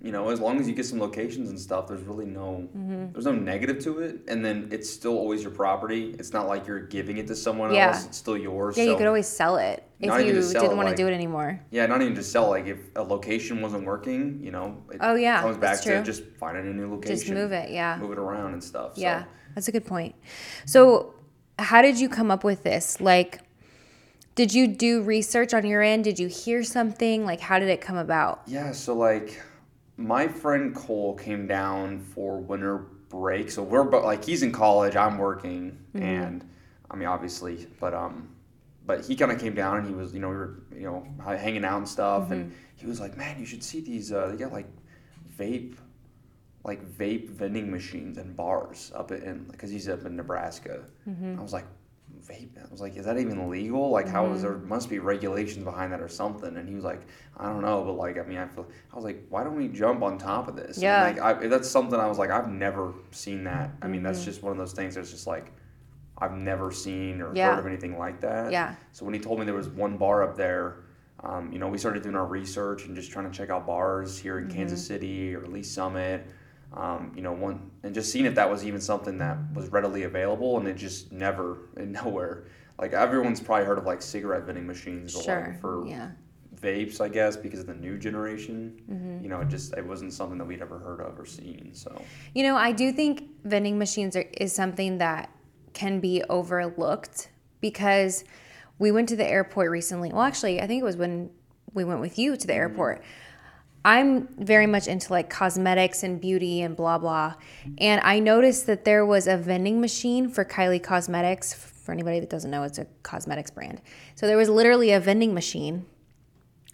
you 0.00 0.12
know, 0.12 0.28
as 0.28 0.38
long 0.38 0.60
as 0.60 0.68
you 0.68 0.74
get 0.76 0.86
some 0.86 1.00
locations 1.00 1.48
and 1.50 1.58
stuff, 1.58 1.88
there's 1.88 2.02
really 2.02 2.24
no 2.26 2.68
Mm-hmm. 2.76 3.12
there's 3.12 3.24
no 3.24 3.32
negative 3.32 3.80
to 3.84 3.98
it, 4.00 4.20
and 4.28 4.44
then 4.44 4.68
it's 4.70 4.88
still 4.88 5.16
always 5.18 5.42
your 5.42 5.50
property. 5.50 6.14
It's 6.18 6.32
not 6.32 6.46
like 6.46 6.66
you're 6.68 6.86
giving 6.86 7.18
it 7.18 7.26
to 7.28 7.34
someone 7.34 7.74
Yeah. 7.74 7.88
else. 7.88 8.06
It's 8.06 8.16
still 8.18 8.36
yours. 8.36 8.76
Yeah, 8.76 8.84
so, 8.84 8.90
you 8.92 8.96
could 8.96 9.06
always 9.08 9.26
sell 9.26 9.56
it 9.56 9.82
if 9.98 10.06
Not 10.08 10.20
even 10.20 10.36
you 10.36 10.40
to 10.40 10.46
sell 10.46 10.62
didn't 10.62 10.76
want 10.76 10.88
to 10.90 10.94
do 10.94 11.08
it 11.08 11.12
anymore. 11.12 11.60
Yeah, 11.70 11.86
not 11.86 12.00
even 12.02 12.14
just 12.14 12.30
sell. 12.30 12.48
Like 12.48 12.66
if 12.66 12.78
a 12.94 13.02
location 13.02 13.60
wasn't 13.60 13.84
working, 13.86 14.40
you 14.42 14.52
know, 14.52 14.82
it 14.92 14.98
Oh, 15.00 15.16
yeah, 15.16 15.40
comes 15.42 15.56
back 15.56 15.76
that's 15.82 15.84
to 15.84 16.02
just 16.04 16.22
finding 16.38 16.68
a 16.68 16.72
new 16.72 16.88
location, 16.90 17.16
Just 17.16 17.30
move 17.30 17.50
it, 17.52 17.70
yeah. 17.70 17.96
move 18.00 18.12
it 18.12 18.18
around 18.18 18.52
and 18.52 18.62
stuff. 18.62 18.94
so. 18.94 19.00
Yeah. 19.00 19.24
That's 19.56 19.66
a 19.68 19.72
good 19.72 19.84
point. 19.86 20.14
So, 20.64 21.14
how 21.58 21.82
did 21.82 21.98
you 21.98 22.08
come 22.08 22.30
up 22.30 22.44
with 22.44 22.62
this? 22.64 23.00
Like 23.00 23.40
did 24.34 24.52
you 24.52 24.66
do 24.66 25.02
research 25.02 25.54
on 25.54 25.64
your 25.66 25.82
end? 25.82 26.04
Did 26.04 26.18
you 26.18 26.28
hear 26.28 26.62
something? 26.64 27.24
Like 27.24 27.40
how 27.40 27.58
did 27.58 27.68
it 27.68 27.80
come 27.80 27.96
about? 27.96 28.42
Yeah, 28.46 28.72
so 28.72 28.94
like 28.94 29.40
my 29.96 30.26
friend 30.28 30.74
Cole 30.74 31.14
came 31.16 31.46
down 31.46 32.00
for 32.00 32.38
winter 32.40 32.78
break. 33.08 33.50
So 33.50 33.62
we're 33.62 33.84
bo- 33.84 34.04
like 34.04 34.24
he's 34.24 34.42
in 34.42 34.52
college, 34.52 34.96
I'm 34.96 35.18
working, 35.18 35.78
Mm-hmm. 35.94 36.02
and 36.04 36.44
I 36.90 36.96
mean 36.96 37.06
obviously, 37.08 37.66
but 37.80 37.94
um, 37.94 38.28
but 38.86 39.04
he 39.04 39.14
kind 39.16 39.30
of 39.30 39.38
came 39.40 39.54
down 39.54 39.78
and 39.78 39.86
he 39.86 39.94
was 39.94 40.12
you 40.12 40.20
know 40.20 40.28
we 40.28 40.34
were 40.34 40.62
you 40.74 40.82
know 40.82 41.06
hanging 41.24 41.64
out 41.64 41.78
and 41.78 41.88
stuff, 41.88 42.30
and 42.30 42.46
Mm-hmm. 42.46 42.54
he 42.76 42.86
was 42.86 42.98
like, 43.00 43.16
man, 43.16 43.38
you 43.38 43.46
should 43.46 43.62
see 43.62 43.80
these. 43.80 44.10
Uh, 44.12 44.28
they 44.28 44.36
got 44.36 44.52
like 44.52 44.66
vape, 45.38 45.76
like 46.64 46.84
vape 46.98 47.30
vending 47.30 47.70
machines 47.70 48.18
and 48.18 48.36
bars 48.36 48.90
up 48.96 49.12
in 49.12 49.44
because 49.50 49.70
he's 49.70 49.88
up 49.88 50.04
in 50.04 50.16
Nebraska. 50.16 50.82
Mm-hmm. 51.08 51.38
I 51.38 51.42
was 51.42 51.52
like. 51.52 51.66
Vape. 52.26 52.56
I 52.58 52.70
was 52.70 52.80
like, 52.80 52.96
is 52.96 53.04
that 53.06 53.18
even 53.18 53.50
legal? 53.50 53.90
Like, 53.90 54.08
how 54.08 54.32
is 54.32 54.42
there 54.42 54.52
Mm-hmm. 54.52 54.68
must 54.68 54.88
be 54.88 54.98
regulations 54.98 55.64
behind 55.64 55.92
that 55.92 56.00
or 56.00 56.08
something? 56.08 56.56
And 56.56 56.68
he 56.68 56.74
was 56.74 56.84
like, 56.84 57.02
I 57.36 57.48
don't 57.48 57.62
know, 57.62 57.82
but 57.84 57.94
like, 57.94 58.18
I 58.18 58.22
mean, 58.22 58.38
I 58.38 58.46
feel, 58.46 58.66
I 58.92 58.96
was 58.96 59.04
like, 59.04 59.26
why 59.28 59.44
don't 59.44 59.56
we 59.56 59.68
jump 59.68 60.02
on 60.02 60.16
top 60.16 60.48
of 60.48 60.56
this? 60.56 60.78
Yeah. 60.78 61.06
And 61.06 61.16
like, 61.18 61.42
I, 61.42 61.46
that's 61.48 61.68
something 61.68 61.98
I 61.98 62.06
was 62.06 62.18
like, 62.18 62.30
I've 62.30 62.48
never 62.48 62.94
seen 63.10 63.44
that. 63.44 63.72
I 63.82 63.86
mean, 63.88 63.96
Mm-hmm. 63.96 64.04
that's 64.06 64.24
just 64.24 64.42
one 64.42 64.52
of 64.52 64.58
those 64.58 64.72
things 64.72 64.94
that's 64.94 65.10
just 65.10 65.26
like, 65.26 65.52
I've 66.18 66.32
never 66.32 66.70
seen 66.70 67.20
or 67.20 67.34
Yeah. 67.34 67.50
heard 67.50 67.58
of 67.58 67.66
anything 67.66 67.98
like 67.98 68.20
that. 68.20 68.52
Yeah. 68.52 68.74
So 68.92 69.04
when 69.04 69.12
he 69.14 69.20
told 69.20 69.38
me 69.40 69.44
there 69.44 69.54
was 69.54 69.68
one 69.68 69.96
bar 69.98 70.22
up 70.22 70.36
there, 70.36 70.76
um, 71.22 71.52
you 71.52 71.58
know, 71.58 71.68
we 71.68 71.78
started 71.78 72.02
doing 72.02 72.14
our 72.16 72.26
research 72.26 72.84
and 72.86 72.94
just 72.94 73.10
trying 73.10 73.30
to 73.30 73.36
check 73.36 73.50
out 73.50 73.66
bars 73.66 74.18
here 74.18 74.38
in 74.38 74.48
Kansas 74.48 74.80
Mm-hmm. 74.80 74.86
City 74.94 75.34
or 75.34 75.46
Lee's 75.46 75.70
Summit. 75.70 76.26
Um, 76.76 77.12
you 77.14 77.22
know, 77.22 77.32
one 77.32 77.70
and 77.82 77.94
just 77.94 78.10
seeing 78.10 78.26
if 78.26 78.34
that 78.34 78.50
was 78.50 78.64
even 78.64 78.80
something 78.80 79.18
that 79.18 79.38
was 79.54 79.68
readily 79.68 80.02
available, 80.02 80.58
and 80.58 80.66
it 80.66 80.76
just 80.76 81.12
never 81.12 81.58
and 81.76 81.92
nowhere. 81.92 82.44
Like 82.78 82.92
everyone's 82.92 83.40
probably 83.40 83.66
heard 83.66 83.78
of 83.78 83.84
like 83.84 84.02
cigarette 84.02 84.42
vending 84.44 84.66
machines, 84.66 85.12
Sure. 85.12 85.46
like 85.46 85.60
for 85.60 85.86
yeah. 85.86 86.10
vapes, 86.60 87.00
I 87.00 87.08
guess, 87.08 87.36
because 87.36 87.60
of 87.60 87.66
the 87.66 87.74
new 87.74 87.96
generation. 87.98 88.82
Mm-hmm. 88.90 89.22
You 89.22 89.28
know, 89.28 89.40
it 89.40 89.48
just 89.48 89.72
it 89.74 89.86
wasn't 89.86 90.12
something 90.12 90.38
that 90.38 90.44
we'd 90.44 90.60
ever 90.60 90.78
heard 90.80 91.00
of 91.00 91.18
or 91.18 91.24
seen. 91.24 91.70
So 91.72 92.02
You 92.34 92.42
know, 92.42 92.56
I 92.56 92.72
do 92.72 92.90
think 92.90 93.28
vending 93.44 93.78
machines 93.78 94.16
are, 94.16 94.24
is 94.40 94.52
something 94.52 94.98
that 94.98 95.30
can 95.72 96.00
be 96.00 96.24
overlooked 96.28 97.30
because 97.60 98.24
we 98.80 98.90
went 98.90 99.08
to 99.10 99.16
the 99.16 99.26
airport 99.26 99.70
recently. 99.70 100.12
Well, 100.12 100.22
actually, 100.22 100.60
I 100.60 100.66
think 100.66 100.80
it 100.80 100.84
was 100.84 100.96
when 100.96 101.30
we 101.74 101.84
went 101.84 102.00
with 102.00 102.18
you 102.18 102.36
to 102.36 102.46
the 102.46 102.54
airport. 102.54 103.02
I'm 103.84 104.28
very 104.38 104.66
much 104.66 104.88
into 104.88 105.12
like 105.12 105.28
cosmetics 105.28 106.02
and 106.02 106.20
beauty 106.20 106.62
and 106.62 106.74
blah 106.74 106.98
blah. 106.98 107.34
And 107.78 108.00
I 108.02 108.18
noticed 108.18 108.66
that 108.66 108.84
there 108.84 109.04
was 109.04 109.26
a 109.26 109.36
vending 109.36 109.80
machine 109.80 110.28
for 110.28 110.44
Kylie 110.44 110.82
Cosmetics. 110.82 111.52
For 111.54 111.92
anybody 111.92 112.18
that 112.20 112.30
doesn't 112.30 112.50
know, 112.50 112.62
it's 112.62 112.78
a 112.78 112.86
cosmetics 113.02 113.50
brand. 113.50 113.82
So 114.14 114.26
there 114.26 114.38
was 114.38 114.48
literally 114.48 114.90
a 114.92 115.00
vending 115.00 115.34
machine 115.34 115.84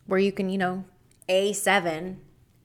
where 0.07 0.21
you 0.21 0.31
can, 0.31 0.49
you 0.49 0.59
know, 0.59 0.85
A7 1.29 2.17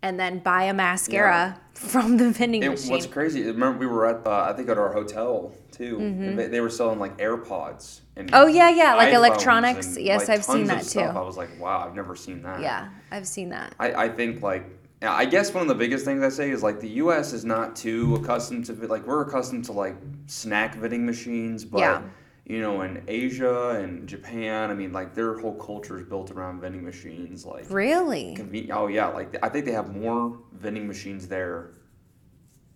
and 0.03 0.19
then 0.19 0.37
buy 0.37 0.65
a 0.65 0.73
mascara 0.73 1.59
from 1.73 2.17
the 2.17 2.29
vending 2.29 2.61
it, 2.61 2.69
machine. 2.69 2.91
what's 2.91 3.07
crazy? 3.07 3.43
Remember 3.43 3.79
we 3.79 3.87
were 3.87 4.05
at 4.05 4.27
uh, 4.27 4.47
I 4.49 4.53
think 4.53 4.69
at 4.69 4.77
our 4.77 4.93
hotel 4.93 5.51
too. 5.75 5.99
and 5.99 6.37
They, 6.39 6.47
they 6.47 6.61
were 6.61 6.69
selling 6.69 6.99
like 6.99 7.17
AirPods 7.17 8.01
and 8.15 8.27
Mm-hmm. 8.31 8.35
Oh, 8.43 8.47
yeah, 8.47 8.69
yeah, 8.69 8.95
like 8.95 9.13
electronics. 9.13 9.97
Yes, 9.97 10.21
like, 10.27 10.29
I've 10.39 10.45
seen 10.45 10.65
that 10.67 10.85
stuff. 10.85 11.13
too. 11.13 11.19
I 11.19 11.21
was 11.21 11.35
like, 11.37 11.49
wow, 11.59 11.85
I've 11.85 11.95
never 11.95 12.15
seen 12.15 12.41
that. 12.43 12.61
Yeah, 12.61 12.89
I've 13.11 13.27
seen 13.27 13.49
that. 13.49 13.75
I, 13.79 13.93
I 14.05 14.09
think 14.09 14.41
like 14.41 14.65
I 15.01 15.25
guess 15.25 15.53
one 15.53 15.61
of 15.61 15.67
the 15.67 15.75
biggest 15.75 16.05
things 16.05 16.23
I 16.23 16.29
say 16.29 16.49
is 16.49 16.63
like 16.63 16.79
the 16.79 16.89
U.S. 17.03 17.33
is 17.33 17.43
not 17.45 17.75
too 17.75 18.15
accustomed 18.15 18.65
to 18.67 18.73
like 18.87 19.05
we're 19.05 19.21
accustomed 19.21 19.65
to 19.65 19.73
like 19.73 19.95
snack 20.27 20.75
vending 20.75 21.05
machines, 21.05 21.63
but 21.65 21.79
Yeah. 21.79 22.01
you 22.45 22.59
know 22.61 22.81
in 22.81 23.03
Asia 23.07 23.71
and 23.81 24.07
Japan, 24.07 24.71
I 24.71 24.73
mean 24.73 24.93
like 24.93 25.13
their 25.13 25.37
whole 25.37 25.53
culture 25.55 25.97
is 25.99 26.05
built 26.05 26.31
around 26.31 26.61
vending 26.61 26.83
machines. 26.83 27.45
Like 27.45 27.65
Really? 27.69 28.35
conven- 28.39 28.71
oh 28.71 28.87
yeah, 28.87 29.07
like 29.07 29.35
I 29.43 29.49
think 29.49 29.65
they 29.65 29.73
have 29.73 29.93
more 29.93 30.39
vending 30.53 30.87
machines 30.87 31.27
there 31.27 31.71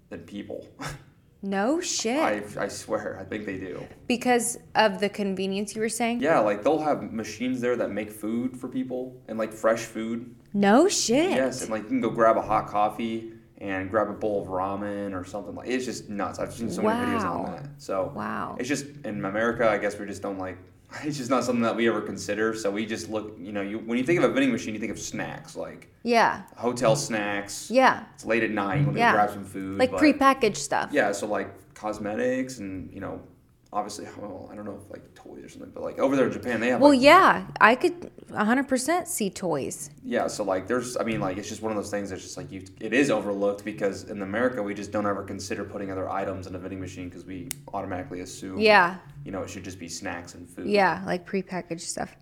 than 0.10 0.20
people. 0.20 0.68
No 1.42 1.80
shit. 1.80 2.20
I, 2.20 2.44
I 2.64 2.68
swear, 2.68 3.18
I 3.20 3.24
think 3.24 3.46
they 3.46 3.58
do. 3.58 3.86
because 4.08 4.58
of 4.76 5.00
the 5.00 5.08
convenience 5.10 5.74
you 5.76 5.82
were 5.82 5.88
saying? 5.90 6.20
Yeah, 6.22 6.40
like 6.40 6.64
they'll 6.64 6.80
have 6.80 7.14
machines 7.14 7.62
there 7.62 7.76
that 7.78 7.92
make 7.92 8.12
food 8.12 8.58
for 8.58 8.68
people 8.68 9.16
and 9.28 9.38
like 9.38 9.54
fresh 9.54 9.82
food. 9.82 10.36
No 10.54 10.88
shit. 10.90 11.32
Yes, 11.32 11.62
and 11.62 11.70
like 11.72 11.84
you 11.84 11.88
can 11.90 12.02
go 12.02 12.10
grab 12.10 12.36
a 12.38 12.42
hot 12.42 12.68
coffee 12.68 13.32
and 13.60 13.90
grab 13.90 14.10
a 14.10 14.14
bowl 14.14 14.42
of 14.42 14.48
ramen 14.50 15.14
or 15.14 15.24
something 15.24 15.56
like. 15.56 15.70
It's 15.70 15.86
just 15.86 16.10
nuts. 16.10 16.40
I've 16.40 16.54
seen 16.54 16.70
so 16.70 16.82
many 16.82 17.00
videos 17.12 17.24
on 17.24 17.46
that. 17.52 17.68
So 17.78 18.12
Wow. 18.16 18.56
it's 18.60 18.68
just 18.70 18.86
in 19.06 19.24
America. 19.24 19.70
I 19.70 19.78
guess 19.78 19.98
we 19.98 20.06
just 20.06 20.22
don't 20.22 20.40
like. 20.40 20.58
It's 21.04 21.18
just 21.18 21.30
not 21.30 21.44
something 21.44 21.62
that 21.62 21.76
we 21.76 21.88
ever 21.88 22.02
consider. 22.02 22.54
So 22.56 22.72
we 22.72 22.86
just 22.86 23.10
look. 23.10 23.36
You 23.40 23.52
know, 23.52 23.62
you 23.62 23.78
when 23.80 23.98
you 23.98 24.04
think 24.04 24.18
of 24.20 24.26
a 24.30 24.34
vending 24.34 24.52
machine, 24.52 24.74
you 24.74 24.80
think 24.80 24.92
of 24.92 25.00
snacks 25.00 25.56
like 25.56 25.88
Yeah. 26.04 26.42
hotel 26.58 26.96
snacks. 26.96 27.70
Yeah. 27.70 28.04
It's 28.16 28.26
late 28.26 28.44
at 28.44 28.50
night. 28.52 28.80
You 28.80 28.86
want 28.86 28.96
to 28.96 29.00
Yeah. 29.00 29.12
grab 29.14 29.30
some 29.32 29.46
food. 29.46 29.78
Like 29.78 29.92
but- 29.92 30.02
prepackaged 30.02 30.58
stuff. 30.58 30.90
Yeah, 30.92 31.12
so 31.12 31.28
like 31.28 31.50
cosmetics 31.76 32.58
and 32.60 32.92
you 32.94 33.00
know, 33.02 33.22
obviously, 33.72 34.06
well, 34.18 34.50
I 34.52 34.56
don't 34.56 34.66
know 34.66 34.80
if 34.84 34.90
like 34.92 35.14
toys 35.16 35.44
or 35.44 35.50
something, 35.50 35.72
but 35.74 35.84
like 35.84 36.00
over 36.00 36.16
there 36.16 36.26
in 36.28 36.32
Japan, 36.32 36.60
they 36.60 36.70
have 36.70 36.82
Well, 36.82 36.92
like, 36.92 37.02
yeah, 37.02 37.46
I 37.62 37.76
could 37.76 38.12
100% 38.32 39.08
see 39.08 39.30
toys. 39.30 39.90
yeah. 40.04 40.28
So 40.28 40.44
like, 40.44 40.68
there's, 40.68 40.98
I 40.98 41.04
mean, 41.04 41.20
like 41.20 41.38
it's 41.38 41.50
just 41.50 41.62
one 41.62 41.72
of 41.72 41.76
those 41.78 41.90
things 41.92 42.10
that's 42.10 42.22
just 42.22 42.38
like 42.38 42.52
you, 42.52 42.64
it 42.80 42.94
is 42.94 43.10
overlooked 43.12 43.64
because 43.66 44.04
in 44.06 44.22
America 44.22 44.62
we 44.62 44.74
just 44.74 44.92
don't 44.92 45.06
ever 45.06 45.24
consider 45.24 45.64
putting 45.64 45.92
other 45.92 46.10
items 46.10 46.48
in 46.48 46.56
a 46.56 46.60
vending 46.60 46.80
machine 46.80 47.10
because 47.10 47.26
we 47.26 47.50
automatically 47.74 48.22
assume, 48.22 48.60
Yeah. 48.60 48.98
you 49.24 49.32
know, 49.32 49.42
it 49.44 49.50
should 49.50 49.64
just 49.64 49.80
be 49.80 49.88
snacks 49.88 50.34
and 50.36 50.48
food. 50.50 50.68
Yeah, 50.68 51.02
like 51.06 51.28
prepackaged 51.28 51.82
stuff. 51.82 52.16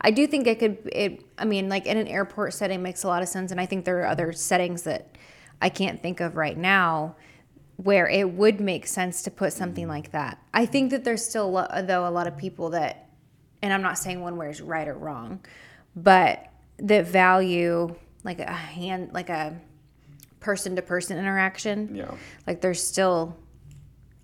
I 0.00 0.10
do 0.10 0.26
think 0.26 0.46
it 0.46 0.58
could 0.58 0.78
it 0.92 1.24
I 1.38 1.44
mean, 1.44 1.68
like 1.68 1.86
in 1.86 1.96
an 1.96 2.06
airport 2.08 2.54
setting 2.54 2.82
makes 2.82 3.02
a 3.04 3.08
lot 3.08 3.22
of 3.22 3.28
sense 3.28 3.50
and 3.50 3.60
I 3.60 3.66
think 3.66 3.84
there 3.84 4.00
are 4.02 4.06
other 4.06 4.32
settings 4.32 4.82
that 4.82 5.16
I 5.60 5.68
can't 5.68 6.02
think 6.02 6.20
of 6.20 6.36
right 6.36 6.56
now 6.56 7.16
where 7.76 8.08
it 8.08 8.30
would 8.32 8.60
make 8.60 8.86
sense 8.86 9.22
to 9.22 9.30
put 9.30 9.52
something 9.52 9.88
like 9.88 10.12
that. 10.12 10.38
I 10.54 10.66
think 10.66 10.90
that 10.90 11.04
there's 11.04 11.24
still 11.24 11.52
though 11.84 12.06
a 12.06 12.10
lot 12.10 12.26
of 12.26 12.36
people 12.36 12.70
that 12.70 13.08
and 13.62 13.72
I'm 13.72 13.82
not 13.82 13.98
saying 13.98 14.20
one 14.20 14.36
way 14.36 14.50
is 14.50 14.60
right 14.60 14.86
or 14.88 14.94
wrong, 14.94 15.40
but 15.94 16.46
that 16.78 17.06
value 17.06 17.94
like 18.24 18.40
a 18.40 18.52
hand 18.52 19.10
like 19.12 19.28
a 19.30 19.58
person 20.40 20.76
to 20.76 20.82
person 20.82 21.18
interaction. 21.18 21.94
Yeah. 21.94 22.10
Like 22.46 22.60
there's 22.60 22.82
still 22.82 23.36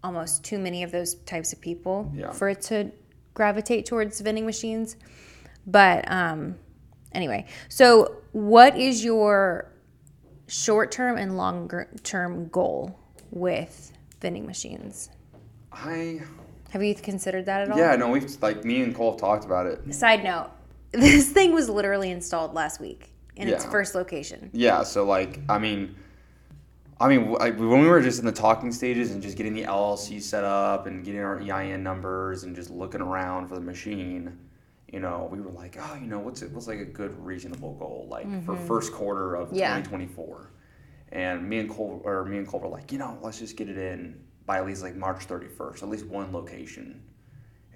almost 0.05 0.45
too 0.45 0.59
many 0.59 0.83
of 0.83 0.91
those 0.91 1.15
types 1.15 1.53
of 1.53 1.61
people 1.61 2.11
Yeah. 2.15 2.31
for 2.33 2.49
it 2.49 2.61
to 2.63 2.91
gravitate 3.35 3.87
towards 3.87 4.21
vending 4.21 4.47
machines. 4.47 4.97
But 5.67 6.11
um, 6.11 6.57
anyway, 7.13 7.47
so 7.69 8.17
what 8.33 8.77
is 8.77 9.05
your 9.05 9.73
short 10.47 10.91
term 10.91 11.17
and 11.19 11.37
longer 11.37 11.89
term 12.03 12.49
goal 12.49 12.99
with 13.31 13.93
vending 14.21 14.47
machines? 14.47 15.11
I, 15.73 16.23
Have 16.71 16.83
you 16.83 16.95
considered 16.95 17.47
that 17.47 17.63
at 17.63 17.71
all? 17.71 17.79
yeah, 17.79 17.97
no, 17.97 18.09
we've 18.09 18.43
like 18.43 18.65
me 18.65 18.83
and 18.83 18.95
Cole 18.95 19.13
have 19.13 19.21
talked 19.21 19.45
about 19.45 19.67
it. 19.67 19.95
Side 19.95 20.25
note, 20.25 20.51
this 20.93 21.31
thing 21.31 21.53
was 21.53 21.69
literally 21.69 22.11
installed 22.11 22.55
last 22.55 22.81
week 22.81 23.13
in 23.37 23.49
its 23.49 23.65
first 23.65 23.95
location. 23.95 24.51
Yeah, 24.53 24.83
so 24.83 25.05
like, 25.05 25.41
I 25.49 25.59
mean, 25.59 25.95
I 27.01 27.09
mean, 27.09 27.33
like, 27.33 27.57
when 27.57 27.81
we 27.81 27.87
were 27.87 28.01
just 28.01 28.19
in 28.19 28.27
the 28.27 28.33
talking 28.33 28.73
stages 28.73 29.13
and 29.13 29.23
just 29.23 29.37
getting 29.37 29.55
the 29.55 29.63
LLC 29.63 30.21
set 30.21 30.43
up 30.43 30.87
and 30.87 31.05
getting 31.05 31.21
our 31.21 31.41
EIN 31.41 31.83
numbers 31.83 32.43
and 32.43 32.57
just 32.57 32.71
looking 32.71 33.01
around 33.01 33.49
for 33.49 33.55
the 33.55 33.61
machine, 33.61 34.37
you 34.93 34.99
know, 34.99 35.29
we 35.31 35.41
were 35.41 35.53
like, 35.53 35.77
oh, 35.81 35.95
you 35.95 36.09
know, 36.09 36.19
what's 36.19 36.43
it, 36.43 36.51
what's 36.51 36.67
like 36.67 36.81
a 36.81 36.85
good 36.85 37.17
reasonable 37.25 37.75
goal, 37.75 38.09
like 38.11 38.25
for 38.45 38.55
mm-hmm. 38.55 38.67
first 38.67 38.93
quarter 38.93 39.37
of 39.37 39.53
Yeah. 39.53 39.77
2024, 39.77 40.51
and 41.13 41.49
me 41.49 41.59
and 41.59 41.71
Cole 41.71 42.01
or 42.05 42.25
me 42.25 42.39
and 42.39 42.47
Cole 42.47 42.61
were 42.61 42.69
like, 42.69 42.93
you 42.93 42.99
know, 42.99 43.19
let's 43.23 43.39
just 43.39 43.57
get 43.57 43.69
it 43.69 43.79
in 43.79 44.21
by 44.47 44.59
at 44.59 44.67
least 44.67 44.83
like 44.83 44.97
March 44.97 45.27
31st, 45.27 45.83
at 45.83 45.89
least 45.89 46.07
one 46.07 46.33
location. 46.33 47.03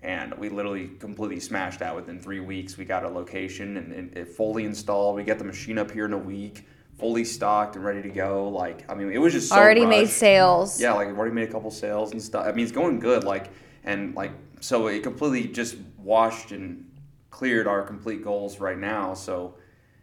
And 0.03 0.35
we 0.35 0.49
literally 0.49 0.89
completely 0.99 1.39
smashed 1.39 1.79
that 1.79 1.95
within 1.95 2.19
three 2.19 2.41
weeks. 2.41 2.77
We 2.77 2.85
got 2.85 3.05
a 3.05 3.09
location 3.09 3.77
and, 3.77 3.93
and 3.93 4.17
it 4.17 4.29
fully 4.29 4.65
installed. 4.65 5.17
We 5.17 5.23
got 5.23 5.39
the 5.39 5.45
machine 5.45 5.79
up 5.79 5.91
here 5.91 6.07
in 6.07 6.13
a 6.13 6.19
week, 6.19 6.67
fully 6.99 7.25
stocked 7.25 7.77
and 7.77 7.85
ready 7.85 8.03
to 8.03 8.09
go. 8.09 8.49
Like, 8.49 8.91
I 8.91 8.95
mean, 8.95 9.13
it 9.13 9.19
was 9.19 9.33
just 9.33 9.49
so 9.49 9.57
Already 9.57 9.87
made 9.87 10.09
sales. 10.09 10.81
Yeah, 10.81 10.93
like 10.95 11.09
I've 11.09 11.17
already 11.17 11.35
made 11.35 11.49
a 11.49 11.53
couple 11.53 11.71
sales 11.71 12.13
and 12.13 12.21
stuff. 12.21 12.47
I 12.47 12.53
mean, 12.53 12.65
it's 12.65 12.73
going 12.73 12.99
good. 12.99 13.23
Like, 13.23 13.51
and 13.85 14.15
like, 14.17 14.33
so 14.61 14.89
it 14.89 15.03
completely 15.03 15.47
just 15.47 15.77
washed 15.99 16.51
and 16.51 16.91
cleared 17.31 17.67
our 17.67 17.83
complete 17.83 18.25
goals 18.25 18.59
right 18.59 18.79
now. 18.79 19.15
So, 19.15 19.55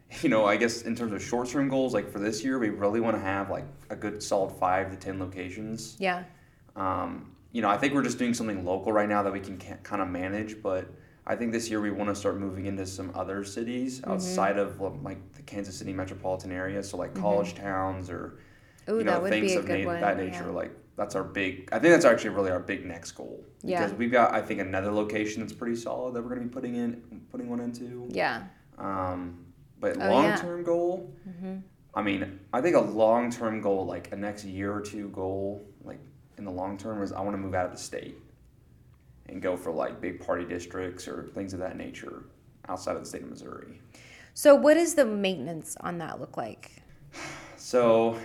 you 0.21 0.29
know, 0.29 0.45
I 0.45 0.57
guess 0.57 0.81
in 0.83 0.95
terms 0.95 1.13
of 1.13 1.21
short 1.23 1.49
term 1.49 1.69
goals, 1.69 1.93
like 1.93 2.11
for 2.11 2.19
this 2.19 2.43
year, 2.43 2.57
we 2.59 2.69
really 2.69 2.99
want 2.99 3.15
to 3.15 3.21
have 3.21 3.49
like 3.49 3.65
a 3.89 3.95
good 3.95 4.21
solid 4.23 4.51
five 4.53 4.89
to 4.91 4.97
10 4.97 5.19
locations. 5.19 5.95
Yeah. 5.99 6.23
Um, 6.75 7.35
you 7.51 7.61
know, 7.61 7.69
I 7.69 7.77
think 7.77 7.93
we're 7.93 8.03
just 8.03 8.17
doing 8.19 8.33
something 8.33 8.63
local 8.65 8.91
right 8.91 9.09
now 9.09 9.23
that 9.23 9.33
we 9.33 9.39
can 9.39 9.57
kind 9.57 10.01
of 10.01 10.07
manage, 10.07 10.61
but 10.61 10.87
I 11.25 11.35
think 11.35 11.51
this 11.51 11.69
year 11.69 11.81
we 11.81 11.91
want 11.91 12.09
to 12.09 12.15
start 12.15 12.37
moving 12.37 12.65
into 12.67 12.85
some 12.85 13.11
other 13.15 13.43
cities 13.43 13.99
Mm-hmm. 14.01 14.11
outside 14.11 14.57
of 14.57 14.81
um, 14.81 15.03
like 15.03 15.33
the 15.33 15.41
Kansas 15.43 15.77
City 15.77 15.93
metropolitan 15.93 16.51
area, 16.51 16.81
so 16.83 16.97
like 16.97 17.13
college 17.15 17.55
towns 17.55 18.09
or 18.09 18.39
Mm-hmm. 18.87 18.91
Ooh, 18.93 18.97
you 18.99 19.03
know 19.03 19.11
that 19.11 19.21
would 19.21 19.29
things 19.29 19.51
be 19.51 19.55
a 19.55 19.59
of 19.59 19.67
na- 19.85 19.99
that 19.99 20.17
yeah. 20.17 20.23
nature. 20.25 20.51
Like 20.51 20.71
that's 20.95 21.13
our 21.15 21.23
big. 21.23 21.69
I 21.71 21.77
think 21.77 21.93
that's 21.93 22.05
actually 22.05 22.31
really 22.31 22.49
our 22.49 22.59
big 22.59 22.85
next 22.85 23.11
goal 23.11 23.43
Yeah. 23.61 23.83
because 23.83 23.95
we've 23.97 24.11
got 24.11 24.33
I 24.33 24.41
think 24.41 24.59
another 24.61 24.91
location 24.91 25.41
that's 25.41 25.53
pretty 25.53 25.75
solid 25.75 26.15
that 26.15 26.23
we're 26.23 26.29
going 26.29 26.41
to 26.41 26.47
be 26.47 26.51
putting 26.53 26.75
in 26.75 27.21
putting 27.31 27.49
one 27.49 27.59
into. 27.59 28.07
Yeah. 28.09 28.43
Um, 28.79 29.45
but 29.79 29.97
Oh, 29.97 30.09
long 30.09 30.23
yeah. 30.25 30.35
term 30.35 30.63
goal, 30.63 31.13
mm-hmm. 31.27 31.57
I 31.95 32.01
mean, 32.01 32.39
I 32.53 32.61
think 32.61 32.75
a 32.75 32.81
long 32.81 33.31
term 33.31 33.61
goal, 33.61 33.85
like 33.85 34.11
a 34.11 34.15
next 34.15 34.45
year 34.45 34.73
or 34.73 34.81
two 34.81 35.09
goal, 35.09 35.65
like 35.83 35.99
in 36.37 36.45
the 36.45 36.51
long 36.51 36.77
term, 36.77 37.01
is 37.01 37.11
I 37.11 37.21
want 37.21 37.33
to 37.33 37.37
move 37.37 37.53
out 37.55 37.65
of 37.65 37.71
the 37.71 37.77
state 37.77 38.17
and 39.27 39.41
go 39.41 39.55
for 39.57 39.71
like 39.71 40.01
big 40.01 40.25
party 40.25 40.45
districts 40.45 41.07
or 41.07 41.29
things 41.33 41.53
of 41.53 41.59
that 41.59 41.77
nature 41.77 42.23
outside 42.67 42.95
of 42.95 43.03
the 43.03 43.09
state 43.09 43.23
of 43.23 43.29
Missouri. 43.29 43.79
So, 44.33 44.55
what 44.55 44.75
does 44.75 44.93
the 44.95 45.05
maintenance 45.05 45.75
on 45.81 45.97
that 45.99 46.19
look 46.19 46.37
like? 46.37 46.71
So, 47.61 48.17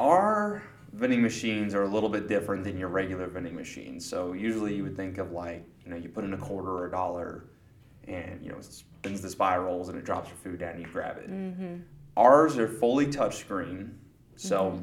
our 0.00 0.64
vending 0.92 1.22
machines 1.22 1.72
are 1.72 1.84
a 1.84 1.88
little 1.88 2.08
bit 2.08 2.26
different 2.26 2.64
than 2.64 2.76
your 2.76 2.88
regular 2.88 3.28
vending 3.28 3.54
machines. 3.54 4.04
So, 4.04 4.32
usually 4.32 4.74
you 4.74 4.82
would 4.82 4.96
think 4.96 5.18
of 5.18 5.30
like, 5.30 5.64
you 5.84 5.90
know, 5.90 5.96
you 5.96 6.08
put 6.08 6.24
in 6.24 6.34
a 6.34 6.36
quarter 6.36 6.68
or 6.68 6.88
a 6.88 6.90
dollar 6.90 7.44
and, 8.08 8.40
you 8.42 8.50
know, 8.50 8.58
it 8.58 8.64
spins 8.64 9.20
the 9.20 9.30
spirals 9.30 9.88
and 9.88 9.98
it 9.98 10.04
drops 10.04 10.28
your 10.28 10.36
food 10.38 10.58
down 10.60 10.70
and 10.72 10.80
you 10.80 10.86
grab 10.86 11.18
it. 11.18 11.30
Ours 12.16 12.58
are 12.58 12.68
fully 12.68 13.06
touchscreen. 13.06 13.90
So, 14.36 14.82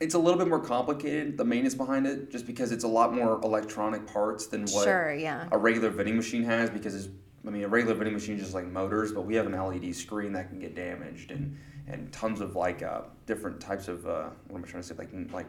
it's 0.00 0.14
a 0.14 0.18
little 0.18 0.38
bit 0.38 0.48
more 0.48 0.58
complicated, 0.60 1.36
the 1.36 1.44
maintenance 1.44 1.74
behind 1.74 2.06
it, 2.06 2.30
just 2.30 2.46
because 2.46 2.72
it's 2.72 2.84
a 2.84 2.88
lot 2.88 3.14
more 3.14 3.38
electronic 3.42 4.06
parts 4.06 4.46
than 4.46 4.62
what 4.62 4.84
Sure, 4.84 5.12
yeah. 5.12 5.46
a 5.52 5.58
regular 5.58 5.90
vending 5.90 6.16
machine 6.16 6.42
has 6.44 6.70
because 6.70 6.94
it's 6.94 7.08
I 7.46 7.50
mean 7.50 7.64
a 7.64 7.68
regular 7.68 7.94
vending 7.94 8.14
machine 8.14 8.36
is 8.36 8.42
just 8.42 8.54
like 8.54 8.66
motors, 8.66 9.12
but 9.12 9.22
we 9.26 9.34
have 9.34 9.46
an 9.46 9.52
LED 9.52 9.94
screen 9.94 10.32
that 10.32 10.48
can 10.48 10.58
get 10.58 10.74
damaged 10.74 11.30
and 11.30 11.56
and 11.86 12.10
tons 12.12 12.40
of 12.40 12.56
like 12.56 12.82
uh, 12.82 13.02
different 13.26 13.60
types 13.60 13.88
of 13.88 14.06
uh, 14.06 14.28
what 14.48 14.58
am 14.58 14.64
I 14.64 14.68
trying 14.68 14.82
to 14.82 14.88
say 14.88 14.94
like 14.96 15.10
like 15.32 15.46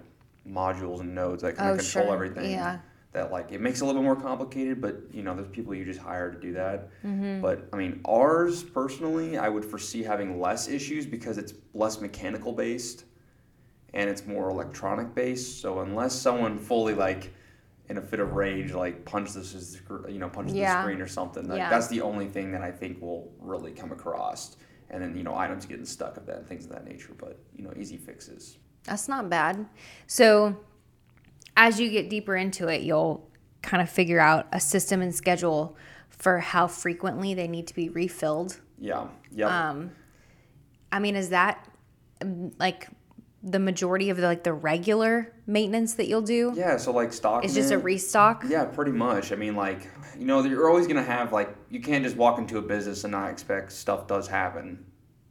modules 0.48 1.00
and 1.02 1.14
nodes 1.16 1.44
that 1.44 1.56
kind 1.56 1.70
Oh, 1.70 1.74
of 1.74 1.80
control 1.80 2.06
sure. 2.08 2.14
everything. 2.14 2.52
Yeah. 2.52 2.80
That 3.14 3.30
like 3.32 3.52
it 3.52 3.60
makes 3.60 3.82
it 3.82 3.84
a 3.84 3.88
little 3.88 4.02
bit 4.02 4.06
more 4.06 4.16
complicated, 4.16 4.80
but 4.80 5.02
you 5.12 5.22
know 5.22 5.36
there's 5.36 5.50
people 5.50 5.76
you 5.76 5.84
just 5.84 6.00
hire 6.00 6.32
to 6.32 6.40
do 6.40 6.54
that. 6.54 6.90
Mm-hmm. 7.04 7.42
But 7.42 7.68
I 7.74 7.76
mean 7.76 8.00
ours 8.06 8.64
personally, 8.64 9.38
I 9.38 9.50
would 9.50 9.66
foresee 9.66 10.02
having 10.02 10.40
less 10.40 10.70
issues 10.70 11.06
because 11.06 11.38
it's 11.38 11.54
less 11.74 12.00
mechanical 12.00 12.54
based 12.54 13.04
and 13.94 14.10
it's 14.10 14.26
more 14.26 14.50
electronic 14.50 15.14
based. 15.14 15.60
So 15.62 15.80
unless 15.82 16.14
someone 16.16 16.58
fully 16.58 16.94
like 16.94 17.34
in 17.90 17.98
a 17.98 18.02
fit 18.02 18.22
of 18.22 18.32
rage 18.32 18.72
like 18.72 19.04
punches 19.04 19.52
the 19.90 20.10
you 20.10 20.18
know 20.20 20.30
punches 20.30 20.56
Yeah. 20.56 20.76
the 20.78 20.82
screen 20.84 21.02
or 21.02 21.08
something, 21.08 21.50
like, 21.50 21.58
Yeah. 21.58 21.70
that's 21.70 21.90
the 21.90 22.00
only 22.00 22.28
thing 22.28 22.54
that 22.54 22.62
I 22.62 22.72
think 22.72 23.02
will 23.02 23.34
really 23.40 23.74
come 23.74 23.92
across. 23.92 24.56
And 24.90 25.04
then 25.04 25.18
you 25.18 25.24
know 25.24 25.36
items 25.36 25.66
getting 25.66 25.84
stuck 25.86 26.16
of 26.16 26.26
that 26.28 26.38
and 26.38 26.48
things 26.48 26.64
of 26.64 26.72
that 26.72 26.86
nature, 26.86 27.14
but 27.18 27.38
you 27.54 27.64
know 27.66 27.74
easy 27.76 27.98
fixes. 27.98 28.58
That's 28.86 29.10
not 29.10 29.30
bad. 29.30 29.68
So, 30.08 30.56
as 31.62 31.80
you 31.80 31.90
get 31.90 32.10
deeper 32.10 32.36
into 32.36 32.68
it, 32.68 32.82
you'll 32.82 33.30
kind 33.62 33.84
of 33.84 33.90
figure 33.90 34.20
out 34.20 34.48
a 34.52 34.60
system 34.60 35.00
and 35.00 35.14
schedule 35.14 35.78
for 36.10 36.40
how 36.40 36.66
frequently 36.66 37.36
they 37.36 37.48
need 37.48 37.68
to 37.68 37.76
be 37.76 37.88
refilled. 37.90 38.60
Yeah. 38.80 39.08
Yeah. 39.32 39.70
Um, 39.70 39.92
I 40.92 40.98
mean, 40.98 41.16
is 41.16 41.30
that 41.30 41.70
um, 42.20 42.52
like 42.58 42.90
the 43.44 43.60
majority 43.60 44.10
of 44.10 44.18
the 44.18 44.24
like 44.24 44.44
the 44.44 44.54
regular 44.54 45.34
maintenance 45.46 45.94
that 45.96 46.08
you'll 46.08 46.24
do? 46.24 46.52
yeah. 46.56 46.78
So 46.78 46.92
like 46.92 47.14
stock. 47.14 47.46
It's 47.46 47.54
just 47.54 47.72
a 47.72 47.78
restock. 47.78 48.44
Yeah, 48.48 48.66
pretty 48.66 48.92
much. 48.92 49.32
I 49.32 49.36
mean, 49.36 49.56
like, 49.56 49.88
you 50.18 50.26
know, 50.26 50.44
you're 50.44 50.68
always 50.68 50.88
gonna 50.88 51.04
have 51.04 51.32
like 51.32 51.56
you 51.70 51.80
can't 51.80 52.04
just 52.04 52.18
walk 52.18 52.40
into 52.40 52.58
a 52.58 52.62
business 52.64 53.04
and 53.04 53.12
not 53.12 53.30
expect 53.30 53.72
stuff 53.72 54.08
does 54.08 54.28
happen. 54.28 54.84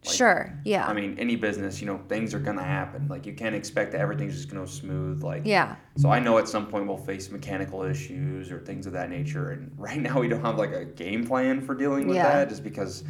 Like, 0.06 0.14
sure. 0.16 0.58
Yeah. 0.64 0.86
I 0.86 0.94
mean, 0.94 1.16
any 1.18 1.36
business, 1.36 1.80
you 1.80 1.86
know, 1.86 2.00
things 2.08 2.32
are 2.32 2.38
gonna 2.38 2.64
happen. 2.64 3.06
Like, 3.08 3.26
you 3.26 3.34
can't 3.34 3.54
expect 3.54 3.92
that 3.92 4.00
everything's 4.00 4.34
just 4.34 4.48
gonna 4.48 4.62
go 4.62 4.66
smooth. 4.66 5.22
Like, 5.22 5.42
yeah. 5.44 5.76
so 5.96 6.10
I 6.10 6.18
know 6.18 6.38
at 6.38 6.48
some 6.48 6.66
point 6.66 6.86
we'll 6.86 6.96
face 6.96 7.30
mechanical 7.30 7.82
issues 7.82 8.50
or 8.50 8.60
things 8.60 8.86
of 8.86 8.94
that 8.94 9.10
nature. 9.10 9.50
And 9.50 9.70
right 9.78 10.00
now 10.00 10.18
we 10.20 10.28
don't 10.28 10.40
have 10.42 10.56
like 10.58 10.72
a 10.72 10.84
game 10.86 11.26
plan 11.26 11.60
for 11.60 11.74
dealing 11.74 12.06
with 12.06 12.16
Yeah. 12.16 12.32
that, 12.32 12.48
just 12.48 12.64
because, 12.64 13.04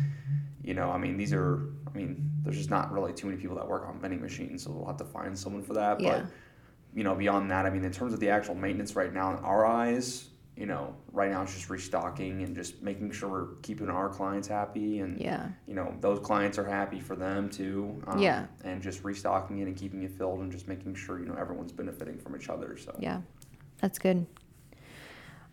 you 0.65 0.75
know, 0.75 0.91
I 0.91 0.99
mean, 0.99 1.17
these 1.17 1.33
are, 1.33 1.69
I 1.87 1.97
mean, 1.97 2.29
there's 2.43 2.57
just 2.57 2.71
not 2.71 2.91
really 2.93 3.13
too 3.13 3.29
many 3.29 3.41
people 3.41 3.57
that 3.57 3.69
work 3.69 3.87
on 3.87 4.01
vending 4.01 4.21
machines, 4.21 4.65
so 4.65 4.73
we'll 4.73 4.87
have 4.87 4.97
to 4.97 5.05
find 5.05 5.39
someone 5.39 5.63
for 5.63 5.75
that. 5.75 6.01
Yeah. 6.01 6.25
you 6.93 7.05
know, 7.05 7.15
beyond 7.15 7.51
that, 7.53 7.67
I 7.67 7.71
mean, 7.71 7.85
in 7.85 7.93
terms 7.93 8.13
of 8.13 8.19
the 8.19 8.31
actual 8.31 8.57
maintenance 8.57 8.97
right 8.97 9.13
now, 9.15 9.31
in 9.37 9.45
our 9.45 9.65
eyes, 9.65 10.29
you 10.57 10.67
know, 10.67 10.95
right 11.13 11.31
now 11.31 11.43
it's 11.43 11.55
just 11.55 11.71
restocking 11.71 12.43
and 12.43 12.55
just 12.55 12.83
making 12.83 13.11
sure 13.13 13.29
we're 13.31 13.47
keeping 13.63 13.89
our 13.89 14.09
clients 14.09 14.47
happy 14.47 14.99
and 15.01 15.19
Yeah. 15.19 15.49
you 15.67 15.75
know 15.75 15.95
those 16.01 16.19
clients 16.21 16.59
are 16.59 16.65
happy 16.67 17.01
for 17.01 17.17
them 17.17 17.49
too. 17.49 18.03
Um, 18.07 18.19
Yeah. 18.19 18.47
And 18.65 18.83
just 18.83 19.03
restocking 19.05 19.59
it 19.61 19.67
and 19.69 19.77
keeping 19.77 20.03
it 20.03 20.11
filled 20.13 20.41
and 20.41 20.53
just 20.53 20.69
making 20.69 20.95
sure 20.97 21.19
you 21.19 21.27
know 21.27 21.35
everyone's 21.35 21.73
benefiting 21.73 22.19
from 22.19 22.37
each 22.37 22.49
other. 22.49 22.77
So 22.77 22.95
Yeah. 22.99 23.21
That's 23.81 23.99
good. 23.99 24.27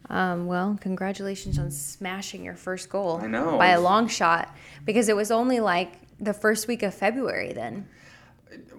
Um, 0.09 0.45
well, 0.47 0.77
congratulations 0.79 1.57
on 1.59 1.69
smashing 1.71 2.43
your 2.43 2.55
first 2.55 2.89
goal. 2.89 3.19
I 3.21 3.27
know. 3.27 3.57
By 3.57 3.69
a 3.69 3.81
long 3.81 4.07
shot. 4.07 4.55
Because 4.85 5.09
it 5.09 5.15
was 5.15 5.31
only 5.31 5.59
like 5.59 5.93
the 6.19 6.33
first 6.33 6.67
week 6.67 6.83
of 6.83 6.93
February 6.93 7.53
then. 7.53 7.87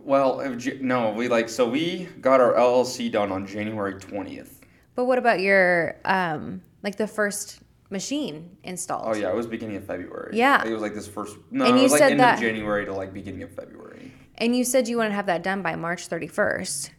Well, 0.03 0.43
no, 0.81 1.11
we 1.13 1.29
like 1.29 1.49
so 1.49 1.69
we 1.69 2.09
got 2.21 2.41
our 2.41 2.55
LLC 2.55 3.11
done 3.13 3.31
on 3.31 3.47
January 3.47 3.99
twentieth. 4.01 4.58
But 4.99 5.05
what 5.05 5.17
about 5.17 5.39
your 5.39 5.95
um 6.05 6.61
like 6.83 6.97
the 6.97 7.07
first 7.07 7.61
machine 7.89 8.57
installed? 8.65 9.05
Oh 9.07 9.15
yeah, 9.15 9.29
it 9.29 9.37
was 9.37 9.47
beginning 9.47 9.77
of 9.77 9.85
February. 9.85 10.37
Yeah. 10.37 10.67
it 10.67 10.73
was 10.73 10.83
like 10.83 10.93
this 10.93 11.07
first. 11.07 11.37
No, 11.53 11.67
And 11.67 11.79
it 11.79 11.83
was 11.83 11.93
like 11.93 12.03
end 12.03 12.19
that- 12.19 12.35
of 12.35 12.41
January 12.41 12.85
to 12.85 12.93
like 12.93 13.15
beginning 13.15 13.45
of 13.45 13.53
February. 13.53 14.13
And 14.39 14.57
you 14.57 14.65
said 14.65 14.89
you 14.89 14.97
want 14.97 15.11
to 15.11 15.15
have 15.15 15.27
that 15.27 15.45
done 15.45 15.63
by 15.63 15.77
March 15.77 16.09
31st. 16.09 16.91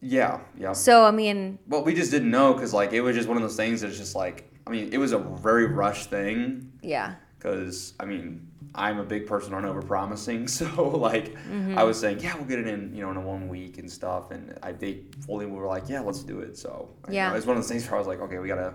Yeah, 0.00 0.42
yeah. 0.56 0.74
So, 0.74 1.04
I 1.04 1.10
mean, 1.10 1.58
Well, 1.66 1.82
we 1.82 1.92
just 1.92 2.12
didn't 2.12 2.30
know 2.30 2.54
because 2.54 2.72
like 2.72 2.92
it 2.92 3.00
was 3.00 3.16
just 3.16 3.26
one 3.26 3.36
of 3.36 3.42
those 3.42 3.56
things 3.56 3.80
that's 3.80 3.98
just 3.98 4.14
like 4.14 4.48
I 4.64 4.70
mean 4.70 4.92
it 4.92 4.98
was 4.98 5.10
a 5.10 5.18
very 5.18 5.66
rushed 5.66 6.10
thing 6.10 6.70
yeah. 6.82 7.16
because 7.36 7.94
I 7.98 8.04
mean 8.04 8.46
I'm 8.74 8.98
a 8.98 9.04
big 9.04 9.26
person 9.26 9.54
on 9.54 9.62
overpromising, 9.64 10.48
so 10.58 10.66
like 10.88 11.34
Mm-hmm. 11.34 11.78
I 11.78 11.82
was 11.84 11.98
saying 11.98 12.20
yeah 12.20 12.34
we'll 12.36 12.44
get 12.44 12.58
it 12.58 12.66
in 12.66 12.94
you 12.94 13.02
know 13.02 13.10
in 13.10 13.16
a 13.16 13.20
one 13.20 13.48
week 13.48 13.78
and 13.78 13.90
stuff, 13.90 14.30
and 14.30 14.56
I 14.62 14.72
they 14.72 15.00
fully 15.26 15.46
were 15.46 15.66
like 15.66 15.88
yeah 15.88 16.00
let's 16.00 16.22
do 16.22 16.40
it. 16.40 16.56
So 16.58 16.88
you 17.08 17.14
Yeah. 17.14 17.30
know, 17.30 17.36
it's 17.36 17.46
one 17.46 17.56
of 17.56 17.62
those 17.62 17.70
things 17.70 17.84
where 17.86 17.96
I 17.96 17.98
was 17.98 18.06
like 18.08 18.20
okay 18.20 18.38
we 18.38 18.48
gotta 18.48 18.74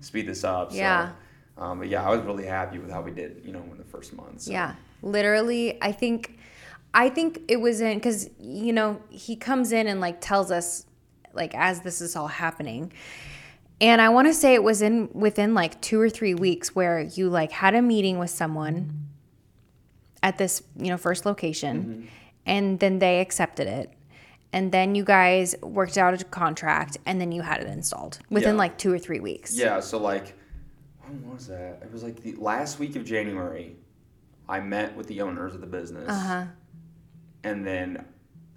speed 0.00 0.26
this 0.26 0.44
up. 0.44 0.70
So, 0.72 0.78
Yeah. 0.78 1.12
Um, 1.58 1.78
but 1.80 1.88
yeah, 1.88 2.02
I 2.06 2.10
was 2.10 2.20
really 2.22 2.46
happy 2.46 2.78
with 2.78 2.90
how 2.90 3.02
we 3.02 3.10
did 3.10 3.42
you 3.44 3.52
know 3.52 3.62
in 3.70 3.78
the 3.78 3.84
first 3.84 4.14
month. 4.14 4.42
So. 4.42 4.52
Yeah, 4.52 4.74
literally, 5.02 5.76
I 5.82 5.92
think, 5.92 6.38
I 6.94 7.08
think 7.10 7.40
it 7.48 7.60
was 7.60 7.80
in 7.82 7.98
because 7.98 8.28
you 8.40 8.72
know 8.72 9.00
he 9.10 9.36
comes 9.36 9.70
in 9.72 9.86
and 9.86 10.00
like 10.00 10.20
tells 10.20 10.50
us 10.50 10.86
like 11.34 11.54
as 11.54 11.80
this 11.82 12.00
is 12.00 12.16
all 12.16 12.28
happening, 12.28 12.92
and 13.80 14.00
I 14.00 14.08
want 14.08 14.28
to 14.28 14.34
say 14.34 14.54
it 14.54 14.62
was 14.62 14.80
in 14.82 15.10
within 15.12 15.54
like 15.54 15.80
two 15.82 16.00
or 16.00 16.08
three 16.08 16.34
weeks 16.34 16.74
where 16.74 17.00
you 17.00 17.28
like 17.28 17.52
had 17.52 17.74
a 17.74 17.82
meeting 17.82 18.18
with 18.18 18.30
someone 18.30 19.08
at 20.22 20.38
this 20.38 20.62
you 20.76 20.88
know 20.88 20.96
first 20.96 21.24
location, 21.26 22.08
and 22.46 22.78
then 22.80 22.98
they 22.98 23.20
accepted 23.20 23.66
it. 23.66 23.92
And 24.54 24.70
then 24.70 24.94
you 24.94 25.02
guys 25.04 25.54
worked 25.62 25.96
out 25.96 26.20
a 26.20 26.24
contract, 26.24 26.98
and 27.06 27.18
then 27.20 27.32
you 27.32 27.40
had 27.42 27.60
it 27.62 27.66
installed 27.68 28.18
within 28.28 28.54
Yeah. 28.54 28.58
like 28.58 28.76
two 28.76 28.92
or 28.92 28.98
three 28.98 29.20
weeks. 29.20 29.56
Yeah, 29.56 29.80
so 29.80 29.96
like, 29.98 30.34
when 31.06 31.30
was 31.32 31.46
that? 31.46 31.80
It 31.82 31.90
was 31.90 32.02
like 32.02 32.22
the 32.22 32.34
last 32.34 32.78
week 32.78 32.94
of 32.96 33.04
January. 33.04 33.76
I 34.48 34.60
met 34.60 34.94
with 34.94 35.06
the 35.06 35.22
owners 35.22 35.54
of 35.54 35.60
the 35.62 35.66
business, 35.66 36.08
Uh 36.10 36.18
huh. 36.18 36.44
and 37.44 37.66
then 37.66 38.04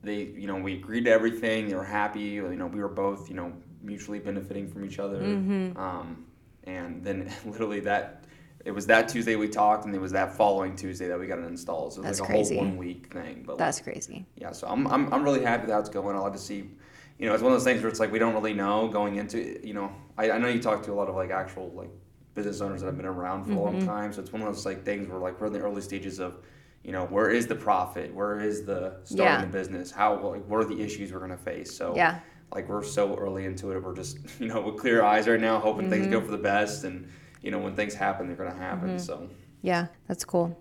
they, 0.03 0.23
you 0.23 0.47
know, 0.47 0.55
we 0.57 0.73
agreed 0.73 1.05
to 1.05 1.11
everything. 1.11 1.67
They 1.69 1.75
were 1.75 1.83
happy. 1.83 2.21
You 2.21 2.55
know, 2.55 2.67
we 2.67 2.79
were 2.81 2.89
both, 2.89 3.29
you 3.29 3.35
know, 3.35 3.53
mutually 3.81 4.19
benefiting 4.19 4.67
from 4.67 4.83
each 4.85 4.99
other. 4.99 5.19
Mm-hmm. 5.21 5.77
Um, 5.77 6.25
and 6.65 7.03
then 7.03 7.31
literally 7.45 7.79
that, 7.81 8.24
it 8.65 8.71
was 8.71 8.87
that 8.87 9.07
Tuesday 9.07 9.35
we 9.35 9.47
talked, 9.47 9.85
and 9.85 9.93
it 9.93 10.01
was 10.01 10.11
that 10.11 10.35
following 10.35 10.75
Tuesday 10.75 11.07
that 11.07 11.19
we 11.19 11.27
got 11.27 11.37
it 11.37 11.45
installed. 11.45 11.93
So 11.93 12.01
it 12.01 12.07
was 12.07 12.17
That's 12.17 12.19
like 12.21 12.29
a 12.29 12.33
crazy. 12.33 12.55
whole 12.55 12.65
one 12.65 12.77
week 12.77 13.13
thing. 13.13 13.43
But 13.45 13.59
That's 13.59 13.77
like, 13.77 13.93
That's 13.93 14.07
crazy. 14.07 14.25
yeah, 14.35 14.51
so 14.51 14.67
I'm, 14.67 14.87
I'm, 14.87 15.13
I'm 15.13 15.23
really 15.23 15.43
happy 15.43 15.61
with 15.61 15.71
how 15.71 15.79
it's 15.79 15.89
going. 15.89 16.15
I 16.15 16.19
like 16.19 16.33
to 16.33 16.39
see, 16.39 16.71
you 17.19 17.27
know, 17.27 17.35
it's 17.35 17.43
one 17.43 17.53
of 17.53 17.59
those 17.59 17.63
things 17.63 17.83
where 17.83 17.89
it's 17.89 17.99
like 17.99 18.11
we 18.11 18.17
don't 18.17 18.33
really 18.33 18.55
know 18.55 18.87
going 18.87 19.17
into. 19.17 19.59
You 19.65 19.75
know, 19.75 19.91
I, 20.17 20.31
I 20.31 20.37
know 20.39 20.47
you 20.47 20.59
talk 20.59 20.83
to 20.83 20.91
a 20.91 20.95
lot 20.95 21.09
of 21.09 21.15
like 21.15 21.29
actual 21.29 21.71
like 21.75 21.91
business 22.33 22.59
owners 22.59 22.81
that 22.81 22.87
have 22.87 22.97
been 22.97 23.05
around 23.05 23.45
for 23.45 23.51
a 23.51 23.59
long 23.59 23.77
mm-hmm. 23.77 23.87
time. 23.87 24.11
So 24.11 24.21
it's 24.21 24.33
one 24.33 24.41
of 24.41 24.47
those 24.47 24.65
like 24.65 24.83
things 24.83 25.07
where 25.07 25.19
like 25.19 25.39
we're 25.39 25.47
in 25.47 25.53
the 25.53 25.59
early 25.59 25.81
stages 25.81 26.19
of, 26.19 26.39
you 26.83 26.91
know, 26.91 27.05
where 27.05 27.29
is 27.29 27.45
the 27.45 27.55
profit? 27.55 28.13
Where 28.13 28.39
is 28.39 28.65
the 28.65 28.97
starting 29.03 29.25
Yeah. 29.25 29.41
the 29.41 29.47
business? 29.47 29.91
How 29.91 30.19
like 30.19 30.45
what 30.47 30.59
are 30.59 30.65
the 30.65 30.81
issues 30.81 31.13
we're 31.13 31.19
gonna 31.19 31.37
face? 31.37 31.71
So 31.75 31.93
Yeah. 31.95 32.19
like 32.51 32.67
we're 32.67 32.83
so 32.83 33.15
early 33.15 33.45
into 33.45 33.71
it. 33.71 33.83
We're 33.83 33.95
just 33.95 34.17
you 34.39 34.47
know 34.47 34.59
with 34.61 34.77
clear 34.77 35.03
eyes 35.03 35.27
right 35.27 35.39
now, 35.39 35.59
hoping 35.59 35.89
things 35.89 36.07
mm-hmm. 36.07 36.13
go 36.13 36.21
for 36.21 36.31
the 36.31 36.37
best, 36.37 36.83
and 36.83 37.07
you 37.45 37.51
know 37.51 37.59
when 37.59 37.75
things 37.75 37.93
happen, 37.93 38.27
they're 38.27 38.35
gonna 38.35 38.57
happen. 38.57 38.97
So. 38.97 39.29
Yeah, 39.61 39.87
that's 40.07 40.25
cool. 40.25 40.59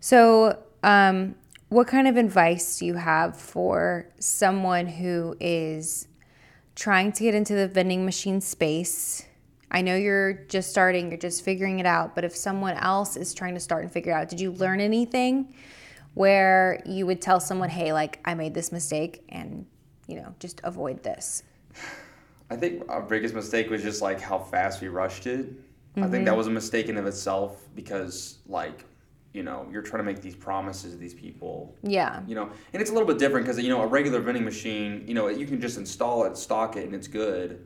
So, 0.00 0.58
um, 0.82 1.36
what 1.68 1.86
kind 1.86 2.08
of 2.08 2.16
advice 2.16 2.80
do 2.80 2.86
you 2.86 2.94
have 2.94 3.36
for 3.36 4.08
someone 4.18 4.86
who 4.86 5.36
is 5.38 6.08
trying 6.74 7.12
to 7.12 7.22
get 7.22 7.34
into 7.34 7.54
the 7.54 7.68
vending 7.68 8.04
machine 8.04 8.40
space? 8.40 9.26
I 9.70 9.82
know 9.82 9.94
you're 9.94 10.32
just 10.48 10.70
starting, 10.70 11.10
you're 11.10 11.18
just 11.18 11.44
figuring 11.44 11.78
it 11.78 11.86
out, 11.86 12.14
but 12.14 12.24
if 12.24 12.34
someone 12.34 12.74
else 12.74 13.16
is 13.16 13.32
trying 13.32 13.54
to 13.54 13.60
start 13.60 13.84
and 13.84 13.92
figure 13.92 14.12
out, 14.12 14.28
did 14.28 14.40
you 14.40 14.52
learn 14.52 14.80
anything 14.80 15.54
where 16.14 16.82
you 16.86 17.06
would 17.06 17.20
tell 17.20 17.38
someone, 17.38 17.68
hey, 17.68 17.92
like, 17.92 18.18
I 18.24 18.34
made 18.34 18.54
this 18.54 18.72
mistake 18.72 19.22
and, 19.28 19.66
you 20.06 20.16
know, 20.16 20.34
just 20.40 20.60
avoid 20.64 21.02
this? 21.02 21.42
I 22.50 22.56
think 22.56 22.84
our 22.88 23.02
biggest 23.02 23.34
mistake 23.34 23.68
was 23.68 23.82
just 23.82 24.00
like 24.00 24.20
how 24.20 24.38
fast 24.38 24.80
we 24.80 24.88
rushed 24.88 25.26
it. 25.26 25.48
I 25.96 26.00
think 26.02 26.12
Mm-hmm. 26.12 26.24
that 26.26 26.36
was 26.36 26.46
a 26.46 26.50
mistake 26.50 26.88
in 26.88 26.96
of 26.96 27.06
itself 27.06 27.66
because 27.74 28.38
like, 28.46 28.84
you 29.32 29.42
know, 29.42 29.66
you're 29.70 29.82
trying 29.82 29.98
to 29.98 30.04
make 30.04 30.20
these 30.22 30.34
promises 30.34 30.92
to 30.92 30.98
these 30.98 31.14
people, 31.14 31.74
Yeah. 31.82 32.22
you 32.26 32.34
know, 32.34 32.50
and 32.72 32.80
it's 32.80 32.90
a 32.90 32.94
little 32.94 33.06
bit 33.08 33.18
different 33.18 33.46
because 33.46 33.62
you 33.62 33.68
know 33.68 33.82
a 33.82 33.86
regular 33.86 34.20
vending 34.20 34.44
machine, 34.44 35.04
you 35.06 35.14
know, 35.14 35.28
you 35.28 35.46
can 35.46 35.60
just 35.60 35.76
install 35.76 36.24
it, 36.24 36.36
stock 36.36 36.76
it, 36.76 36.84
and 36.84 36.94
it's 36.94 37.08
good. 37.08 37.64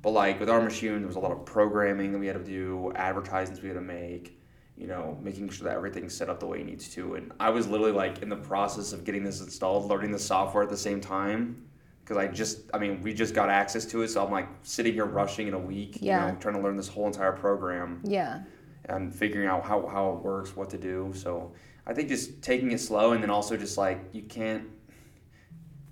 But 0.00 0.10
like 0.10 0.40
with 0.40 0.48
our 0.50 0.60
machine, 0.60 0.98
there 0.98 1.06
was 1.06 1.16
a 1.16 1.20
lot 1.20 1.32
of 1.32 1.44
programming 1.44 2.12
that 2.12 2.18
we 2.18 2.26
had 2.26 2.36
to 2.36 2.44
do, 2.44 2.92
advertisements 2.96 3.62
we 3.62 3.68
had 3.68 3.74
to 3.76 3.80
make, 3.80 4.38
you 4.76 4.86
know, 4.88 5.18
making 5.22 5.48
sure 5.50 5.68
that 5.68 5.76
everything's 5.76 6.14
set 6.14 6.28
up 6.28 6.40
the 6.40 6.46
way 6.46 6.60
it 6.60 6.66
needs 6.66 6.88
to. 6.94 7.14
And 7.14 7.30
I 7.38 7.50
was 7.50 7.68
literally 7.68 7.92
like 7.92 8.20
in 8.22 8.28
the 8.28 8.36
process 8.36 8.92
of 8.92 9.04
getting 9.04 9.22
this 9.22 9.40
installed, 9.40 9.88
learning 9.88 10.10
the 10.12 10.18
software 10.18 10.62
at 10.62 10.70
the 10.70 10.76
same 10.76 11.00
time. 11.00 11.64
Because 12.02 12.16
I 12.16 12.26
just, 12.26 12.62
I 12.74 12.78
mean, 12.78 13.00
we 13.00 13.14
just 13.14 13.32
got 13.34 13.48
access 13.48 13.84
to 13.86 14.02
it, 14.02 14.08
so 14.08 14.24
I'm 14.24 14.32
like 14.32 14.48
sitting 14.62 14.92
here 14.92 15.04
rushing 15.06 15.46
in 15.48 15.54
a 15.54 15.58
week, 15.58 15.98
Yeah. 16.00 16.26
you 16.26 16.32
know, 16.32 16.38
trying 16.38 16.56
to 16.56 16.60
learn 16.60 16.76
this 16.76 16.88
whole 16.88 17.06
entire 17.06 17.32
program 17.32 18.00
Yeah. 18.04 18.42
and 18.86 19.14
figuring 19.14 19.46
out 19.46 19.64
how, 19.64 19.86
how 19.86 20.12
it 20.14 20.22
works, 20.22 20.56
what 20.56 20.68
to 20.70 20.78
do. 20.78 21.12
So 21.14 21.52
I 21.86 21.94
think 21.94 22.08
just 22.08 22.42
taking 22.42 22.72
it 22.72 22.80
slow 22.80 23.12
and 23.12 23.22
then 23.22 23.30
also 23.30 23.56
just 23.56 23.78
like 23.78 24.00
you 24.12 24.22
can't, 24.22 24.64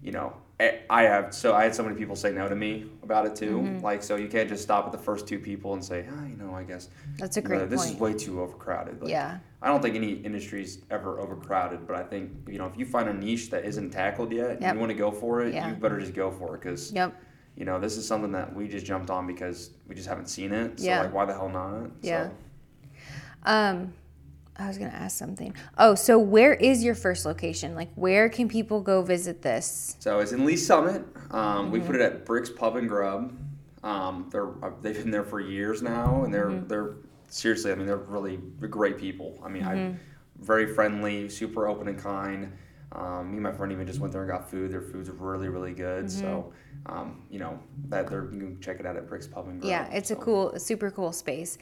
you 0.02 0.10
know, 0.10 0.34
I- 0.60 0.80
I 0.90 1.02
have 1.04 1.32
so 1.34 1.54
I 1.54 1.64
had 1.64 1.74
so 1.74 1.82
many 1.82 1.96
people 1.96 2.14
say 2.14 2.32
no 2.32 2.46
to 2.48 2.54
me 2.54 2.90
about 3.02 3.24
it 3.26 3.34
too. 3.34 3.58
Mm-hmm. 3.58 3.78
Like 3.84 4.02
so 4.02 4.16
you 4.16 4.28
can't 4.28 4.48
just 4.48 4.62
stop 4.62 4.84
at 4.86 4.92
the 4.92 4.98
first 4.98 5.26
two 5.26 5.38
people 5.38 5.72
and 5.72 5.84
say, 5.84 6.06
ah, 6.12 6.26
you 6.26 6.36
know, 6.36 6.54
I 6.54 6.64
guess 6.64 6.88
That's 7.18 7.36
a 7.38 7.42
great 7.42 7.70
this 7.70 7.80
point. 7.82 7.94
is 7.94 8.00
way 8.00 8.12
too 8.14 8.40
overcrowded. 8.42 9.00
Like, 9.00 9.10
yeah. 9.10 9.38
I 9.62 9.68
don't 9.68 9.80
think 9.82 9.94
any 9.96 10.12
industry's 10.12 10.78
ever 10.90 11.18
overcrowded, 11.20 11.86
but 11.86 11.96
I 11.96 12.02
think 12.02 12.30
you 12.48 12.58
know 12.58 12.66
if 12.66 12.76
you 12.76 12.84
find 12.84 13.08
a 13.08 13.14
niche 13.14 13.50
that 13.50 13.64
isn't 13.64 13.90
tackled 13.90 14.32
yet, 14.32 14.50
and 14.50 14.60
Yep. 14.62 14.74
you 14.74 14.80
want 14.80 14.90
to 14.90 14.98
go 14.98 15.10
for 15.10 15.42
it, 15.42 15.54
Yeah. 15.54 15.68
you 15.70 15.74
better 15.76 15.98
just 16.00 16.14
go 16.14 16.30
for 16.30 16.54
it 16.56 16.60
because 16.60 16.92
Yep. 16.92 17.14
you 17.56 17.64
know 17.64 17.80
this 17.80 17.96
is 17.96 18.06
something 18.06 18.32
that 18.32 18.54
we 18.54 18.68
just 18.68 18.84
jumped 18.86 19.08
on 19.10 19.26
because 19.26 19.70
we 19.88 19.94
just 19.94 20.08
haven't 20.08 20.28
seen 20.28 20.52
it. 20.52 20.78
So 20.78 20.86
Yeah. 20.86 21.02
like, 21.02 21.12
why 21.14 21.24
the 21.24 21.32
hell 21.34 21.48
not? 21.48 21.90
Yeah. 22.02 22.24
So, 22.28 22.30
Um, 23.44 23.94
I 24.60 24.68
was 24.68 24.78
gonna 24.78 24.90
ask 24.90 25.16
something. 25.16 25.54
Oh, 25.78 25.94
so 25.94 26.18
where 26.18 26.52
is 26.54 26.84
your 26.84 26.94
first 26.94 27.24
location? 27.24 27.74
Like, 27.74 27.90
where 27.94 28.28
can 28.28 28.48
people 28.48 28.80
go 28.80 29.02
visit 29.02 29.42
this? 29.42 29.96
So 30.00 30.18
it's 30.20 30.32
in 30.32 30.44
Lee's 30.44 30.64
Summit. 30.66 31.04
Um, 31.30 31.40
Mm-hmm. 31.66 31.70
We 31.70 31.80
put 31.80 31.94
it 31.96 32.00
at 32.02 32.24
Brick's 32.26 32.50
Pub 32.50 32.76
and 32.76 32.88
Grub. 32.88 33.32
Um, 33.82 34.28
they're 34.30 34.48
uh, 34.64 34.70
they've 34.82 34.94
been 34.96 35.10
there 35.10 35.24
for 35.24 35.40
years 35.40 35.82
now, 35.82 36.24
and 36.24 36.32
they're 36.34 36.50
Mm-hmm. 36.50 36.68
they're 36.68 36.94
seriously. 37.28 37.72
I 37.72 37.74
mean, 37.74 37.86
they're 37.86 37.96
really 37.96 38.36
great 38.36 38.98
people. 38.98 39.38
I 39.42 39.48
mean, 39.48 39.62
Mm-hmm. 39.62 39.70
I'm 39.78 40.00
very 40.40 40.74
friendly, 40.74 41.28
super 41.28 41.66
open 41.68 41.88
and 41.88 41.98
kind. 41.98 42.52
Um, 42.92 43.30
me 43.30 43.34
and 43.34 43.42
my 43.44 43.52
friend 43.52 43.72
even 43.72 43.86
just 43.86 44.00
went 44.00 44.12
there 44.12 44.22
and 44.22 44.30
got 44.30 44.50
food. 44.50 44.72
Their 44.72 44.80
food's 44.82 45.10
really 45.10 45.48
really 45.48 45.72
good. 45.74 46.10
So, 46.10 46.52
Mm-hmm. 46.86 46.98
um, 46.98 47.22
you 47.30 47.38
know 47.38 47.58
that 47.88 48.08
they're 48.08 48.24
you 48.32 48.38
can 48.40 48.60
check 48.60 48.80
it 48.80 48.86
out 48.86 48.96
at 48.96 49.08
Brick's 49.08 49.26
Pub 49.28 49.46
and 49.48 49.60
Grill. 49.60 49.70
Yeah, 49.70 49.88
it's 49.92 50.10
a 50.10 50.16
cool, 50.16 50.58
super 50.58 50.90
cool 50.90 51.12
space. 51.12 51.56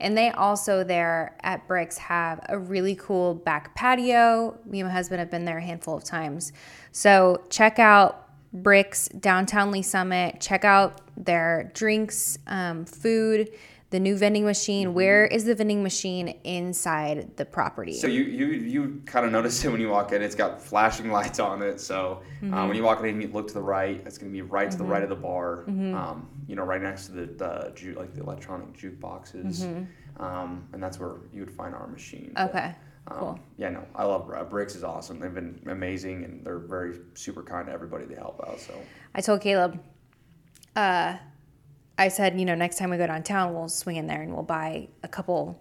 And 0.00 0.18
they 0.18 0.30
also 0.30 0.82
there 0.82 1.36
at 1.42 1.68
Brick's 1.68 1.98
have 1.98 2.40
a 2.48 2.58
really 2.58 2.96
cool 2.96 3.34
back 3.34 3.74
patio. 3.76 4.58
Me 4.64 4.80
and 4.80 4.88
my 4.88 4.92
husband 4.92 5.20
have 5.20 5.30
been 5.30 5.44
there 5.44 5.58
a 5.58 5.62
handful 5.62 5.96
of 5.96 6.02
times. 6.04 6.52
So 6.90 7.42
check 7.48 7.78
out 7.78 8.28
Brick's 8.52 9.08
downtown 9.08 9.70
Lee's 9.70 9.88
Summit. 9.88 10.40
Check 10.40 10.64
out 10.64 11.00
their 11.16 11.70
drinks, 11.74 12.38
um, 12.46 12.84
food, 12.84 13.50
the 13.92 14.00
new 14.00 14.16
vending 14.16 14.44
machine. 14.44 14.94
Where 14.94 15.24
is 15.26 15.44
the 15.44 15.54
vending 15.54 15.82
machine 15.82 16.28
inside 16.44 17.36
the 17.36 17.44
property? 17.44 17.92
So 17.92 18.06
you 18.08 18.22
you 18.24 18.46
you 18.46 19.02
kind 19.06 19.24
of 19.24 19.30
notice 19.30 19.64
it 19.64 19.70
when 19.70 19.80
you 19.80 19.90
walk 19.90 20.10
in. 20.12 20.22
It's 20.22 20.34
got 20.34 20.60
flashing 20.60 21.12
lights 21.12 21.38
on 21.38 21.62
it. 21.62 21.80
So 21.80 22.22
Mm-hmm. 22.42 22.54
uh, 22.54 22.66
when 22.66 22.76
you 22.76 22.82
walk 22.82 23.04
in, 23.04 23.20
you 23.20 23.28
look 23.28 23.46
to 23.46 23.54
the 23.54 23.62
right. 23.62 24.02
It's 24.04 24.18
going 24.18 24.28
to 24.28 24.32
be 24.32 24.42
right 24.42 24.68
to 24.68 24.76
the 24.76 24.82
right 24.82 25.04
of 25.04 25.08
the 25.08 25.14
bar. 25.14 25.58
Mm-hmm. 25.68 25.94
Um, 25.94 26.28
you 26.48 26.56
know, 26.56 26.64
right 26.64 26.82
next 26.82 27.06
to 27.06 27.12
the, 27.12 27.26
the 27.26 27.72
ju- 27.76 27.94
like 27.96 28.12
the 28.14 28.20
electronic 28.20 28.72
jukeboxes, 28.76 29.86
um, 30.18 30.66
and 30.72 30.82
that's 30.82 30.98
where 30.98 31.18
you 31.32 31.38
would 31.44 31.52
find 31.54 31.72
our 31.72 31.86
machine. 31.86 32.32
Okay. 32.36 32.74
Um, 33.06 33.18
Cool. 33.18 33.38
Yeah, 33.58 33.70
no, 33.70 33.86
I 33.94 34.02
love 34.04 34.28
uh, 34.32 34.42
Brick's 34.42 34.74
is 34.74 34.82
awesome. 34.82 35.20
They've 35.20 35.32
been 35.34 35.60
amazing 35.68 36.24
and 36.24 36.44
they're 36.44 36.58
very 36.58 36.98
super 37.14 37.42
kind 37.44 37.66
to 37.66 37.72
everybody 37.72 38.04
they 38.06 38.14
help 38.16 38.40
out. 38.46 38.58
So 38.60 38.74
I 39.14 39.20
told 39.20 39.40
Caleb, 39.40 39.80
uh, 40.76 41.16
I 41.98 42.08
said, 42.08 42.38
you 42.38 42.44
know, 42.44 42.54
next 42.54 42.78
time 42.78 42.90
we 42.90 42.96
go 42.96 43.06
downtown, 43.06 43.54
we'll 43.54 43.68
swing 43.68 43.96
in 43.96 44.06
there 44.06 44.22
and 44.22 44.32
we'll 44.32 44.42
buy 44.42 44.88
a 45.02 45.08
couple 45.08 45.60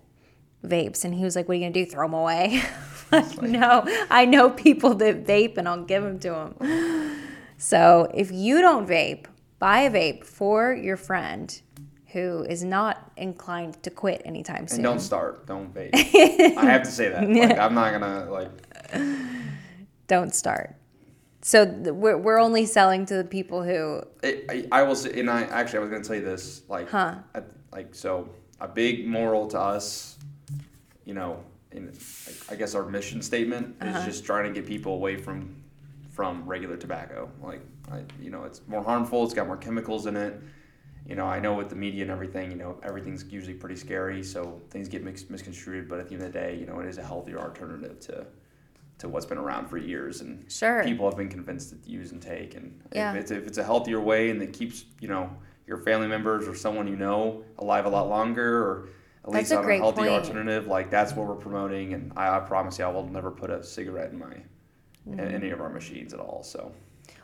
vapes. 0.65 1.03
And 1.03 1.13
he 1.13 1.23
was 1.23 1.35
like, 1.35 1.47
what 1.47 1.53
are 1.53 1.55
you 1.55 1.63
going 1.63 1.73
to 1.73 1.85
do? 1.85 1.89
Throw 1.89 2.07
them 2.07 2.13
away? 2.13 2.61
like, 3.11 3.41
no, 3.41 3.83
I 4.09 4.25
know 4.25 4.49
people 4.49 4.95
that 4.95 5.25
vape 5.25 5.57
and 5.57 5.67
I'll 5.67 5.83
give 5.83 6.03
them 6.03 6.19
to 6.19 6.29
them. 6.29 7.21
So 7.57 8.09
if 8.13 8.31
you 8.31 8.61
don't 8.61 8.87
vape, 8.87 9.25
buy 9.59 9.81
a 9.81 9.91
vape 9.91 10.23
for 10.23 10.73
your 10.73 10.97
friend 10.97 11.61
who 12.07 12.43
is 12.43 12.63
not 12.63 13.11
inclined 13.15 13.81
to 13.83 13.89
quit 13.89 14.21
anytime 14.25 14.61
and 14.61 14.69
soon. 14.69 14.81
don't 14.81 14.99
start, 14.99 15.45
don't 15.45 15.73
vape. 15.73 15.91
I 16.57 16.65
have 16.65 16.83
to 16.83 16.91
say 16.91 17.09
that. 17.09 17.29
Like, 17.29 17.57
I'm 17.57 17.73
not 17.73 17.91
gonna 17.91 18.29
like. 18.29 18.49
Don't 20.07 20.35
start. 20.35 20.75
So 21.43 21.65
we're, 21.65 22.17
we're 22.17 22.39
only 22.39 22.65
selling 22.65 23.05
to 23.07 23.15
the 23.15 23.23
people 23.23 23.63
who, 23.63 24.03
It, 24.21 24.45
I, 24.49 24.67
I 24.79 24.83
will 24.83 24.95
say, 24.95 25.19
and 25.19 25.29
I 25.29 25.43
actually 25.43 25.79
I 25.79 25.81
was 25.81 25.89
gonna 25.89 26.03
tell 26.03 26.15
you 26.15 26.21
this, 26.25 26.61
like, 26.69 26.89
Huh. 26.89 27.15
at, 27.33 27.45
like 27.71 27.95
so 27.95 28.29
a 28.59 28.67
big 28.67 29.07
moral 29.07 29.47
to 29.47 29.59
us, 29.59 30.17
you 31.05 31.13
know, 31.13 31.43
in 31.71 31.91
I 32.49 32.55
guess 32.55 32.75
our 32.75 32.85
mission 32.85 33.21
statement 33.21 33.75
Uh-huh. 33.81 33.97
is 33.99 34.05
just 34.05 34.25
trying 34.25 34.53
to 34.53 34.59
get 34.59 34.67
people 34.67 34.93
away 34.93 35.17
from 35.17 35.55
from 36.11 36.45
regular 36.45 36.75
tobacco. 36.77 37.29
Like, 37.41 37.61
I, 37.91 38.01
you 38.21 38.29
know, 38.29 38.43
it's 38.43 38.61
more 38.67 38.83
harmful. 38.83 39.23
It's 39.23 39.33
got 39.33 39.47
more 39.47 39.55
chemicals 39.57 40.05
in 40.07 40.17
it. 40.17 40.39
You 41.07 41.15
know, 41.15 41.25
I 41.25 41.39
know 41.39 41.53
with 41.55 41.69
the 41.69 41.75
media 41.75 42.01
and 42.03 42.11
everything, 42.11 42.51
you 42.51 42.57
know, 42.57 42.77
everything's 42.83 43.23
usually 43.31 43.53
pretty 43.55 43.77
scary, 43.77 44.21
so 44.21 44.61
things 44.69 44.87
get 44.89 45.03
mix, 45.03 45.29
misconstrued. 45.29 45.87
But 45.87 45.99
at 46.01 46.09
the 46.09 46.15
end 46.15 46.23
of 46.23 46.33
the 46.33 46.37
day, 46.39 46.57
you 46.57 46.65
know, 46.67 46.79
it 46.81 46.85
is 46.85 46.97
a 46.97 47.03
healthier 47.03 47.39
alternative 47.39 47.99
to 48.01 48.25
to 49.01 49.09
what's 49.09 49.25
been 49.25 49.37
around 49.37 49.67
for 49.67 49.77
years 49.77 50.21
and 50.21 50.49
Sure. 50.51 50.83
people 50.83 51.07
have 51.09 51.17
been 51.17 51.27
convinced 51.29 51.71
to 51.71 51.89
use 51.89 52.11
and 52.11 52.21
take. 52.21 52.55
And 52.55 52.81
Yeah. 52.93 53.13
if, 53.13 53.19
it's, 53.19 53.31
if 53.31 53.47
it's 53.47 53.57
a 53.57 53.63
healthier 53.63 53.99
way 53.99 54.29
and 54.29 54.41
it 54.41 54.53
keeps, 54.53 54.85
you 54.99 55.07
know, 55.07 55.29
your 55.67 55.77
family 55.77 56.07
members 56.07 56.47
or 56.47 56.55
someone 56.55 56.87
you 56.87 56.95
know 56.95 57.43
alive 57.59 57.85
a 57.85 57.89
lot 57.89 58.07
longer 58.09 58.63
or 58.63 58.87
at 59.23 59.31
That's 59.31 59.35
least 59.35 59.51
a 59.51 59.57
on 59.57 59.63
a 59.63 59.65
great 59.65 59.79
healthy 59.81 60.01
point. 60.01 60.09
alternative, 60.11 60.67
like 60.67 60.89
that's 60.89 61.13
what 61.13 61.27
we're 61.27 61.35
promoting. 61.35 61.93
And 61.93 62.11
I, 62.15 62.37
I 62.37 62.39
promise 62.39 62.77
you, 62.79 62.85
I 62.85 62.89
will 62.89 63.07
never 63.07 63.31
put 63.31 63.49
a 63.49 63.63
cigarette 63.63 64.11
in 64.11 64.19
my 64.19 64.35
Mm-hmm. 65.09 65.19
in 65.19 65.33
any 65.33 65.49
of 65.49 65.59
our 65.59 65.69
machines 65.69 66.13
at 66.13 66.19
all. 66.19 66.43
So 66.43 66.71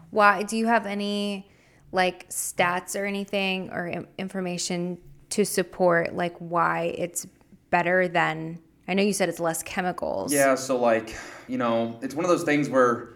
Why 0.10 0.42
do 0.42 0.58
you 0.58 0.66
have 0.66 0.88
any 0.88 1.48
like 1.92 2.28
stats 2.30 3.00
or 3.00 3.06
anything 3.06 3.70
or 3.72 4.04
information 4.18 4.98
to 5.30 5.46
support 5.46 6.16
like 6.16 6.36
why 6.40 6.96
it's 6.98 7.28
better 7.70 8.08
than 8.08 8.58
I 8.88 8.96
know 8.96 9.04
you 9.04 9.14
said 9.14 9.30
it's 9.30 9.40
less 9.40 9.62
chemicals. 9.62 10.34
yeah, 10.34 10.56
so 10.56 10.76
like 10.76 11.16
you 11.48 11.58
know, 11.58 12.00
it's 12.02 12.16
one 12.16 12.26
of 12.26 12.30
those 12.30 12.44
things 12.44 12.70
where. 12.70 13.10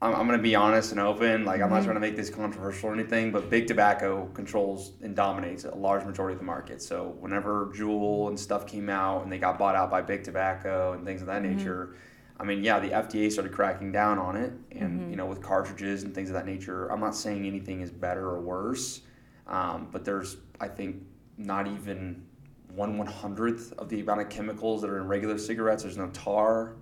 I'm, 0.00 0.14
I'm 0.14 0.26
going 0.28 0.38
to 0.38 0.42
be 0.42 0.54
honest 0.54 0.92
and 0.92 1.00
open. 1.00 1.44
Like, 1.44 1.56
Mm-hmm. 1.56 1.64
I'm 1.64 1.70
not 1.70 1.82
trying 1.82 1.96
to 1.96 2.00
make 2.00 2.14
this 2.14 2.30
controversial 2.30 2.90
or 2.90 2.94
anything, 2.94 3.32
but 3.32 3.50
big 3.50 3.66
tobacco 3.66 4.26
controls 4.32 4.92
and 5.02 5.16
dominates 5.16 5.64
a 5.64 5.74
large 5.74 6.04
majority 6.04 6.34
of 6.34 6.38
the 6.38 6.44
market. 6.44 6.80
So, 6.80 7.16
whenever 7.18 7.72
Juul 7.74 8.28
and 8.28 8.38
stuff 8.38 8.64
came 8.64 8.88
out 8.88 9.24
and 9.24 9.32
they 9.32 9.38
got 9.38 9.58
bought 9.58 9.74
out 9.74 9.90
by 9.90 10.00
big 10.02 10.22
tobacco 10.22 10.92
and 10.92 11.04
things 11.04 11.20
of 11.20 11.26
that 11.26 11.42
Mm-hmm. 11.42 11.56
nature, 11.56 11.96
I 12.38 12.44
mean, 12.44 12.62
yeah, 12.62 12.78
the 12.78 12.90
FDA 12.90 13.32
started 13.32 13.52
cracking 13.52 13.90
down 13.90 14.20
on 14.20 14.36
it. 14.36 14.52
And, 14.70 15.00
Mm-hmm. 15.00 15.10
you 15.10 15.16
know, 15.16 15.26
with 15.26 15.42
cartridges 15.42 16.04
and 16.04 16.14
things 16.14 16.30
of 16.30 16.34
that 16.34 16.46
nature, 16.46 16.86
I'm 16.92 17.00
not 17.00 17.16
saying 17.16 17.44
anything 17.44 17.80
is 17.80 17.90
better 17.90 18.24
or 18.28 18.40
worse, 18.40 19.00
um, 19.48 19.88
but 19.90 20.04
there's, 20.04 20.36
I 20.60 20.68
think, 20.68 21.02
not 21.38 21.66
even 21.66 22.24
one 22.72 22.98
one 22.98 23.08
hundredth 23.08 23.72
of 23.78 23.88
the 23.88 23.98
amount 23.98 24.20
of 24.20 24.28
chemicals 24.28 24.80
that 24.82 24.90
are 24.90 24.98
in 24.98 25.08
regular 25.08 25.38
cigarettes. 25.38 25.82
There's 25.82 25.98
no 25.98 26.06
tar. 26.10 26.76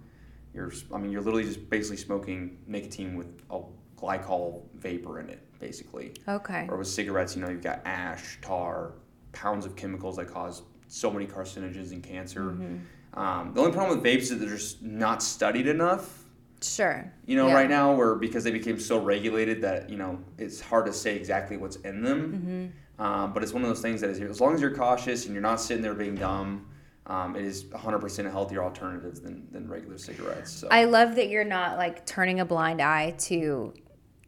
You're, 0.57 0.73
I 0.93 0.97
mean, 0.99 1.13
you're 1.13 1.21
literally 1.21 1.45
just 1.45 1.69
basically 1.69 1.99
smoking 1.99 2.57
nicotine 2.67 3.15
with 3.15 3.43
a 3.51 3.61
glycol 3.99 4.63
vapor 4.75 5.21
in 5.21 5.29
it, 5.29 5.41
basically. 5.61 6.15
Okay. 6.27 6.67
Or 6.71 6.79
with 6.79 6.89
cigarettes, 6.89 7.37
you 7.37 7.43
know, 7.43 7.51
you've 7.51 7.63
got 7.63 7.83
ash, 7.85 8.39
tar, 8.41 8.93
pounds 9.33 9.67
of 9.67 9.77
chemicals 9.77 10.17
that 10.17 10.29
cause 10.29 10.63
so 10.89 11.11
many 11.11 11.27
carcinogens 11.27 11.93
and 11.93 12.03
cancer. 12.03 12.41
Mm-hmm. 12.53 13.19
Um, 13.21 13.53
the 13.53 13.61
only 13.61 13.73
problem 13.73 13.99
with 14.01 14.07
vapes 14.07 14.33
is 14.33 14.39
they're 14.39 14.49
just 14.49 14.83
not 14.83 15.23
studied 15.23 15.67
enough. 15.67 16.25
Sure. 16.63 17.13
You 17.27 17.37
know, 17.37 17.49
Yeah. 17.49 17.55
right 17.55 17.69
now, 17.69 17.95
where 17.95 18.15
because 18.15 18.43
they 18.43 18.51
became 18.51 18.81
so 18.81 18.99
regulated 18.99 19.61
that 19.61 19.91
you 19.91 19.99
know 19.99 20.19
it's 20.39 20.59
hard 20.59 20.87
to 20.87 20.93
say 20.93 21.15
exactly 21.17 21.59
what's 21.59 21.77
in 21.77 22.03
them. 22.03 22.73
Mm-hmm. 22.99 23.03
Um, 23.03 23.35
but 23.35 23.43
it's 23.43 23.53
one 23.53 23.63
of 23.63 23.69
those 23.69 23.83
things 23.83 24.01
that 24.01 24.09
is 24.09 24.21
as 24.21 24.41
long 24.41 24.55
as 24.55 24.61
you're 24.63 24.75
cautious 24.75 25.27
and 25.27 25.35
you're 25.35 25.43
not 25.43 25.61
sitting 25.61 25.83
there 25.83 25.93
being 25.93 26.15
dumb, 26.15 26.67
um, 27.07 27.37
it 27.37 27.45
is 27.45 27.65
100% 27.65 28.27
a 28.27 28.31
healthier 28.31 28.63
alternative 28.63 29.23
than, 29.23 29.47
than 29.53 29.69
regular 29.69 29.99
cigarettes. 29.99 30.53
So. 30.53 30.69
I 30.71 30.85
love 30.85 31.15
that 31.17 31.29
you're 31.29 31.45
not 31.45 31.77
like 31.79 32.05
turning 32.05 32.41
a 32.41 32.45
blind 32.45 32.81
eye 32.81 33.13
to 33.19 33.73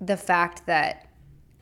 the 0.00 0.16
fact 0.16 0.66
that 0.66 1.08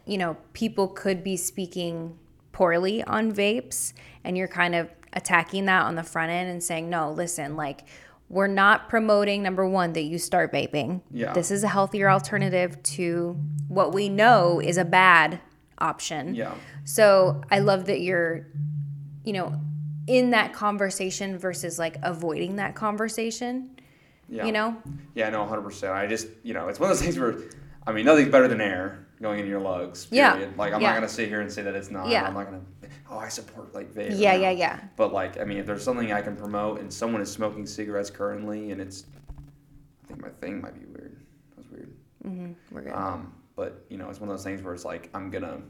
you 0.05 0.19
know 0.19 0.37
people 0.53 0.89
could 0.89 1.25
be 1.25 1.37
speaking 1.37 2.19
poorly 2.53 3.03
on 3.05 3.33
vapes 3.33 3.93
and 4.25 4.37
you're 4.37 4.47
kind 4.49 4.75
of 4.75 4.91
attacking 5.15 5.65
that 5.65 5.83
on 5.85 5.95
the 5.95 6.03
front 6.03 6.31
end 6.31 6.51
and 6.51 6.63
saying 6.63 6.89
no 6.91 7.11
listen 7.11 7.57
like 7.57 7.85
we're 8.29 8.47
not 8.47 8.89
promoting 8.89 9.43
number 9.43 9.67
one 9.67 9.93
that 9.95 10.03
you 10.03 10.19
start 10.19 10.53
vaping 10.53 11.01
Yeah. 11.11 11.33
this 11.33 11.51
is 11.51 11.65
a 11.65 11.69
healthier 11.69 12.11
alternative 12.11 12.83
to 12.83 13.39
what 13.69 13.95
we 13.95 14.09
know 14.09 14.61
is 14.61 14.77
a 14.77 14.85
bad 14.85 15.41
option 15.79 16.35
yeah. 16.35 16.55
so 16.85 17.43
I 17.51 17.59
love 17.61 17.87
that 17.87 18.01
you're, 18.01 18.47
you 19.25 19.33
know, 19.33 19.61
in 20.07 20.31
that 20.31 20.53
conversation 20.53 21.39
versus 21.39 21.79
like 21.79 21.97
avoiding 22.03 22.57
that 22.57 22.75
conversation. 22.75 23.71
Yeah. 24.29 24.45
You 24.47 24.53
know? 24.53 24.77
Yeah, 25.15 25.31
no, 25.31 25.45
100%. 25.47 25.93
I 25.93 26.07
just, 26.07 26.29
you 26.43 26.53
know, 26.55 26.69
it's 26.69 26.81
one 26.81 26.91
of 26.91 26.97
those 26.97 27.05
things 27.05 27.19
where, 27.19 27.37
I 27.87 27.93
mean, 27.93 28.05
nothing's 28.05 28.31
better 28.31 28.49
than 28.49 28.61
air 28.61 29.07
going 29.23 29.39
into 29.39 29.51
your 29.51 29.61
lugs. 29.61 30.09
Yeah. 30.11 30.47
Like, 30.57 30.73
I'm 30.73 30.81
Yeah. 30.81 30.89
not 30.89 30.97
going 30.97 31.09
to 31.09 31.15
sit 31.15 31.29
here 31.29 31.41
and 31.41 31.51
say 31.51 31.63
that 31.63 31.75
it's 31.77 31.91
not. 31.91 32.09
Yeah. 32.09 32.27
I'm 32.27 32.35
not 32.35 32.51
going 32.51 32.61
to, 32.61 32.89
oh, 33.09 33.19
I 33.19 33.29
support, 33.29 33.73
like, 33.75 33.95
vape. 33.95 34.19
Yeah, 34.19 34.35
yeah, 34.35 34.51
yeah. 34.51 34.81
But, 34.97 35.13
like, 35.13 35.39
I 35.41 35.45
mean, 35.45 35.59
if 35.59 35.67
there's 35.67 35.85
something 35.85 36.13
I 36.13 36.23
can 36.23 36.37
promote 36.37 36.81
and 36.81 36.93
someone 36.93 37.23
is 37.23 37.31
smoking 37.31 37.67
cigarettes 37.67 38.11
currently 38.11 38.73
and 38.73 38.81
it's, 38.81 39.05
I 40.05 40.09
think 40.09 40.21
my 40.21 40.29
thing 40.41 40.61
might 40.61 40.75
be 40.75 40.87
weird. 40.87 41.17
That's 41.57 41.69
weird. 41.71 42.57
We're 42.73 42.81
good. 42.83 42.93
Um, 42.93 43.33
but, 43.55 43.85
you 43.89 43.97
know, 43.97 44.11
it's 44.11 44.19
one 44.21 44.29
of 44.29 44.37
those 44.37 44.45
things 44.45 44.61
where 44.61 44.75
it's 44.75 44.85
like, 44.85 45.09
I'm 45.15 45.31
going 45.31 45.45
to, 45.45 45.61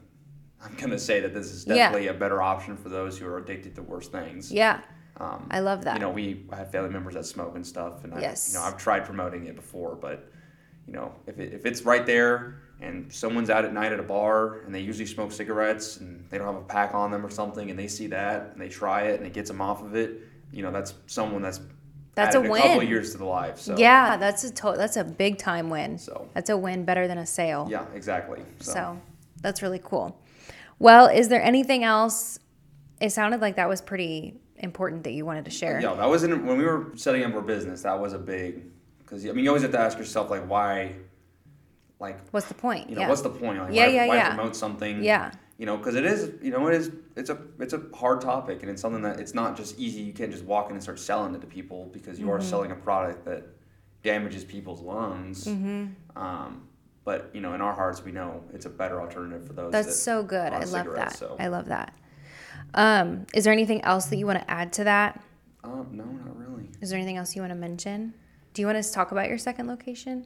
I'm 0.63 0.75
going 0.75 0.89
to 0.91 0.99
say 0.99 1.19
that 1.21 1.33
this 1.33 1.51
is 1.51 1.65
Yeah. 1.65 1.75
definitely 1.75 2.07
a 2.07 2.13
better 2.13 2.41
option 2.41 2.75
for 2.77 2.89
those 2.89 3.17
who 3.17 3.27
are 3.27 3.37
addicted 3.37 3.75
to 3.75 3.83
worse 3.83 4.07
things. 4.07 4.51
yeah. 4.51 4.81
Um, 5.19 5.47
I 5.49 5.61
love 5.61 5.83
that. 5.85 5.95
you 5.95 5.99
know, 5.99 6.11
we 6.11 6.45
have 6.53 6.71
family 6.71 6.91
members 6.91 7.15
that 7.15 7.25
smoke 7.25 7.55
and 7.55 7.65
stuff, 7.65 8.03
and 8.03 8.13
Yes. 8.21 8.53
I, 8.55 8.59
you 8.59 8.63
know, 8.63 8.67
I've 8.71 8.77
tried 8.77 9.03
promoting 9.03 9.47
it 9.47 9.55
before, 9.55 9.95
but 9.95 10.29
you 10.85 10.93
know, 10.93 11.11
if, 11.25 11.39
it, 11.39 11.53
if 11.53 11.65
it's 11.65 11.81
right 11.81 12.05
there 12.05 12.59
and 12.81 13.11
someone's 13.11 13.49
out 13.49 13.65
at 13.65 13.73
night 13.73 13.91
at 13.91 13.99
a 13.99 14.03
bar 14.03 14.59
and 14.59 14.73
they 14.75 14.79
usually 14.79 15.07
smoke 15.07 15.31
cigarettes 15.31 15.97
and 15.97 16.23
they 16.29 16.37
don't 16.37 16.45
have 16.45 16.55
a 16.61 16.65
pack 16.65 16.93
on 16.93 17.09
them 17.09 17.25
or 17.25 17.31
something, 17.31 17.71
and 17.71 17.79
they 17.79 17.87
see 17.87 18.05
that 18.07 18.51
and 18.53 18.61
they 18.61 18.69
try 18.69 19.03
it 19.07 19.17
and 19.19 19.25
it 19.25 19.33
gets 19.33 19.49
them 19.49 19.59
off 19.59 19.81
of 19.83 19.95
it, 19.95 20.21
you 20.51 20.61
know, 20.61 20.71
that's 20.71 20.93
someone 21.07 21.41
that's 21.41 21.61
That's 22.13 22.35
a 22.35 22.39
a 22.39 22.47
couple 22.47 22.77
win. 22.77 22.87
years 22.87 23.11
to 23.13 23.17
the 23.17 23.25
life. 23.25 23.57
So 23.59 23.75
Yeah, 23.75 24.17
that's 24.17 24.43
a 24.43 24.51
to- 24.51 24.75
that's 24.77 24.97
a 24.97 25.03
big 25.03 25.39
time 25.39 25.71
win. 25.71 25.97
So 25.97 26.29
That's 26.35 26.51
a 26.51 26.57
win 26.57 26.85
better 26.85 27.07
than 27.07 27.17
a 27.17 27.25
sale. 27.25 27.67
yeah, 27.71 27.85
exactly. 27.95 28.43
So, 28.59 28.71
So 28.71 29.01
that's 29.41 29.63
really 29.63 29.81
cool. 29.83 30.15
Well, 30.79 31.07
is 31.07 31.29
there 31.29 31.41
anything 31.41 31.83
else? 31.83 32.39
It 33.01 33.11
sounded 33.11 33.41
like 33.41 33.55
that 33.55 33.69
was 33.69 33.81
pretty 33.81 34.39
important 34.57 35.03
that 35.03 35.11
you 35.11 35.25
wanted 35.25 35.45
to 35.45 35.51
share. 35.51 35.79
yeah, 35.79 35.93
that 35.93 36.09
was 36.09 36.23
in, 36.23 36.45
when 36.45 36.57
we 36.57 36.63
were 36.65 36.91
setting 36.95 37.23
up 37.23 37.33
our 37.33 37.41
business. 37.41 37.83
That 37.83 37.99
was 37.99 38.13
a 38.13 38.19
big 38.19 38.63
because 38.99 39.25
I 39.25 39.31
mean, 39.31 39.43
you 39.43 39.49
always 39.49 39.61
have 39.63 39.71
to 39.71 39.79
ask 39.79 39.97
yourself 39.97 40.29
like 40.29 40.47
why, 40.47 40.95
like 41.99 42.19
What's 42.31 42.47
the 42.47 42.53
point? 42.53 42.89
you 42.89 42.95
know, 42.95 43.01
yeah. 43.01 43.09
what's 43.09 43.21
the 43.21 43.29
point? 43.29 43.59
Like, 43.59 43.73
Yeah, 43.73 43.85
why, 43.87 43.91
yeah, 43.93 44.07
why 44.07 44.15
yeah. 44.15 44.35
promote 44.35 44.55
something? 44.55 45.03
Yeah. 45.03 45.31
You 45.57 45.65
know, 45.65 45.77
because 45.77 45.95
it 45.95 46.05
is, 46.05 46.33
you 46.43 46.51
know, 46.51 46.67
it 46.67 46.75
is, 46.75 46.91
it's 47.15 47.31
a, 47.31 47.37
it's 47.59 47.73
a 47.73 47.81
hard 47.95 48.21
topic, 48.21 48.61
and 48.61 48.69
it's 48.69 48.79
something 48.81 49.01
that 49.01 49.19
it's 49.19 49.33
not 49.33 49.57
just 49.57 49.79
easy. 49.79 50.01
You 50.01 50.13
can't 50.13 50.31
just 50.31 50.43
walk 50.43 50.67
in 50.69 50.73
and 50.75 50.83
start 50.83 50.99
selling 50.99 51.33
it 51.33 51.41
to 51.41 51.47
people 51.47 51.89
because 51.91 52.19
you 52.19 52.29
are 52.31 52.37
Mm-hmm. 52.37 52.47
selling 52.49 52.71
a 52.71 52.75
product 52.75 53.25
that 53.25 53.47
damages 54.03 54.43
people's 54.43 54.81
lungs. 54.81 55.45
Mm-hmm. 55.45 55.85
Um, 56.15 56.66
but 57.07 57.29
you 57.33 57.39
know, 57.39 57.53
in 57.53 57.61
our 57.61 57.73
hearts, 57.73 58.03
we 58.03 58.11
know 58.11 58.43
it's 58.53 58.65
a 58.65 58.69
better 58.69 58.99
alternative 58.99 59.47
for 59.47 59.53
those. 59.53 59.71
That's 59.71 59.87
that 59.87 59.93
so 59.93 60.23
good. 60.23 60.51
I 60.51 60.65
love 60.65 60.93
that. 60.93 61.13
So, 61.15 61.37
I 61.39 61.47
love 61.47 61.67
that. 61.67 61.93
Um, 62.73 63.25
is 63.33 63.45
there 63.45 63.53
anything 63.53 63.81
else 63.85 64.07
that 64.07 64.17
you 64.17 64.25
want 64.25 64.39
to 64.39 64.51
add 64.51 64.73
to 64.73 64.83
that? 64.83 65.23
um, 65.63 65.87
no, 65.93 66.03
not 66.03 66.37
really. 66.37 66.67
Is 66.81 66.89
there 66.89 66.97
anything 66.99 67.15
else 67.15 67.33
you 67.33 67.41
want 67.41 67.51
to 67.51 67.55
mention? 67.57 68.13
Do 68.53 68.61
you 68.61 68.65
want 68.65 68.77
us 68.77 68.89
to 68.89 68.93
talk 68.93 69.13
about 69.13 69.29
your 69.29 69.37
second 69.37 69.67
location, 69.67 70.25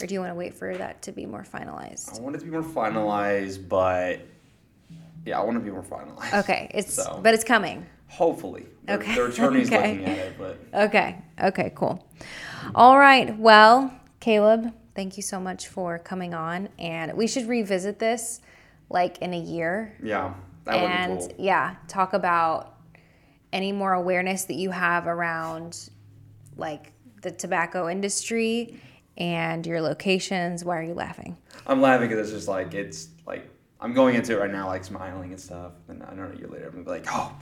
or 0.00 0.06
do 0.06 0.14
you 0.14 0.20
want 0.20 0.30
to 0.30 0.36
wait 0.36 0.54
for 0.54 0.76
that 0.76 1.02
to 1.02 1.10
be 1.10 1.26
more 1.26 1.42
finalized? 1.42 2.16
I 2.16 2.22
want 2.22 2.36
it 2.36 2.38
to 2.38 2.44
be 2.44 2.52
more 2.52 2.62
finalized, 2.62 3.68
but 3.68 4.20
yeah, 5.26 5.40
I 5.40 5.42
want 5.42 5.56
to 5.56 5.64
be 5.64 5.72
more 5.72 5.82
finalized. 5.82 6.38
Okay, 6.44 6.70
it's 6.72 6.94
So- 6.94 7.18
but 7.20 7.34
it's 7.34 7.42
coming. 7.44 7.84
Hopefully, 8.06 8.66
the, 8.84 8.94
Okay. 8.94 9.16
Their 9.16 9.26
attorney's 9.26 9.66
Okay. 9.72 9.98
looking 9.98 10.04
at 10.04 10.18
it, 10.18 10.34
but 10.38 10.58
Okay. 10.74 11.16
Okay. 11.42 11.72
Cool. 11.74 12.06
All 12.76 12.96
right. 13.00 13.36
Well, 13.36 13.92
Caleb, 14.20 14.72
thank 15.00 15.16
you 15.16 15.22
so 15.22 15.40
much 15.40 15.68
for 15.68 15.98
coming 15.98 16.34
on, 16.34 16.68
and 16.78 17.14
we 17.14 17.26
should 17.26 17.48
revisit 17.48 17.98
this 17.98 18.42
like 18.90 19.16
in 19.22 19.32
a 19.32 19.40
year, 19.40 19.96
yeah, 20.02 20.34
that 20.66 20.78
would 20.78 20.90
and 20.90 21.20
be 21.20 21.26
cool. 21.26 21.34
yeah, 21.38 21.76
talk 21.88 22.12
about 22.12 22.74
any 23.50 23.72
more 23.72 23.94
awareness 23.94 24.44
that 24.44 24.56
you 24.56 24.70
have 24.70 25.06
around 25.06 25.88
like 26.58 26.92
the 27.22 27.30
tobacco 27.30 27.88
industry 27.88 28.78
and 29.16 29.66
your 29.66 29.80
locations. 29.80 30.66
Why 30.66 30.76
are 30.76 30.82
you 30.82 30.92
laughing? 30.92 31.38
I'm 31.66 31.80
laughing 31.80 32.10
because 32.10 32.28
it's 32.28 32.36
just 32.36 32.48
like 32.48 32.74
it's 32.74 33.08
like 33.26 33.48
I'm 33.80 33.94
going 33.94 34.16
into 34.16 34.34
it 34.34 34.38
right 34.38 34.52
now, 34.52 34.66
like 34.66 34.84
smiling 34.84 35.30
and 35.30 35.40
stuff. 35.40 35.72
And 35.88 36.02
I 36.02 36.08
don't 36.08 36.18
know 36.18 36.36
a 36.36 36.38
year 36.38 36.48
later, 36.48 36.66
I'm 36.66 36.72
gonna 36.72 36.84
be 36.84 36.90
like, 36.90 37.06
oh, 37.08 37.34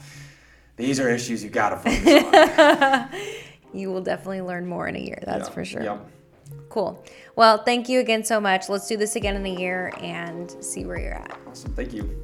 these 0.77 0.97
are 1.01 1.09
issues 1.09 1.43
you 1.43 1.49
gotta 1.49 1.75
focus 1.75 2.23
on. 2.57 3.09
You 3.71 3.91
will 3.91 4.01
definitely 4.01 4.41
learn 4.41 4.65
more 4.65 4.87
in 4.87 4.95
a 4.95 4.99
year. 4.99 5.21
That's 5.23 5.47
Yeah, 5.47 5.53
for 5.53 5.63
sure. 5.63 5.83
Yeah. 5.83 5.99
Cool. 6.69 7.03
Well, 7.35 7.63
thank 7.63 7.89
you 7.89 7.99
again 7.99 8.23
so 8.23 8.39
much. 8.39 8.69
Let's 8.69 8.87
do 8.87 8.97
this 8.97 9.15
again 9.15 9.35
in 9.35 9.45
a 9.45 9.59
year 9.59 9.91
and 10.01 10.55
see 10.63 10.85
where 10.85 10.99
you're 10.99 11.13
at. 11.13 11.37
Awesome. 11.47 11.73
Thank 11.73 11.93
you. 11.93 12.15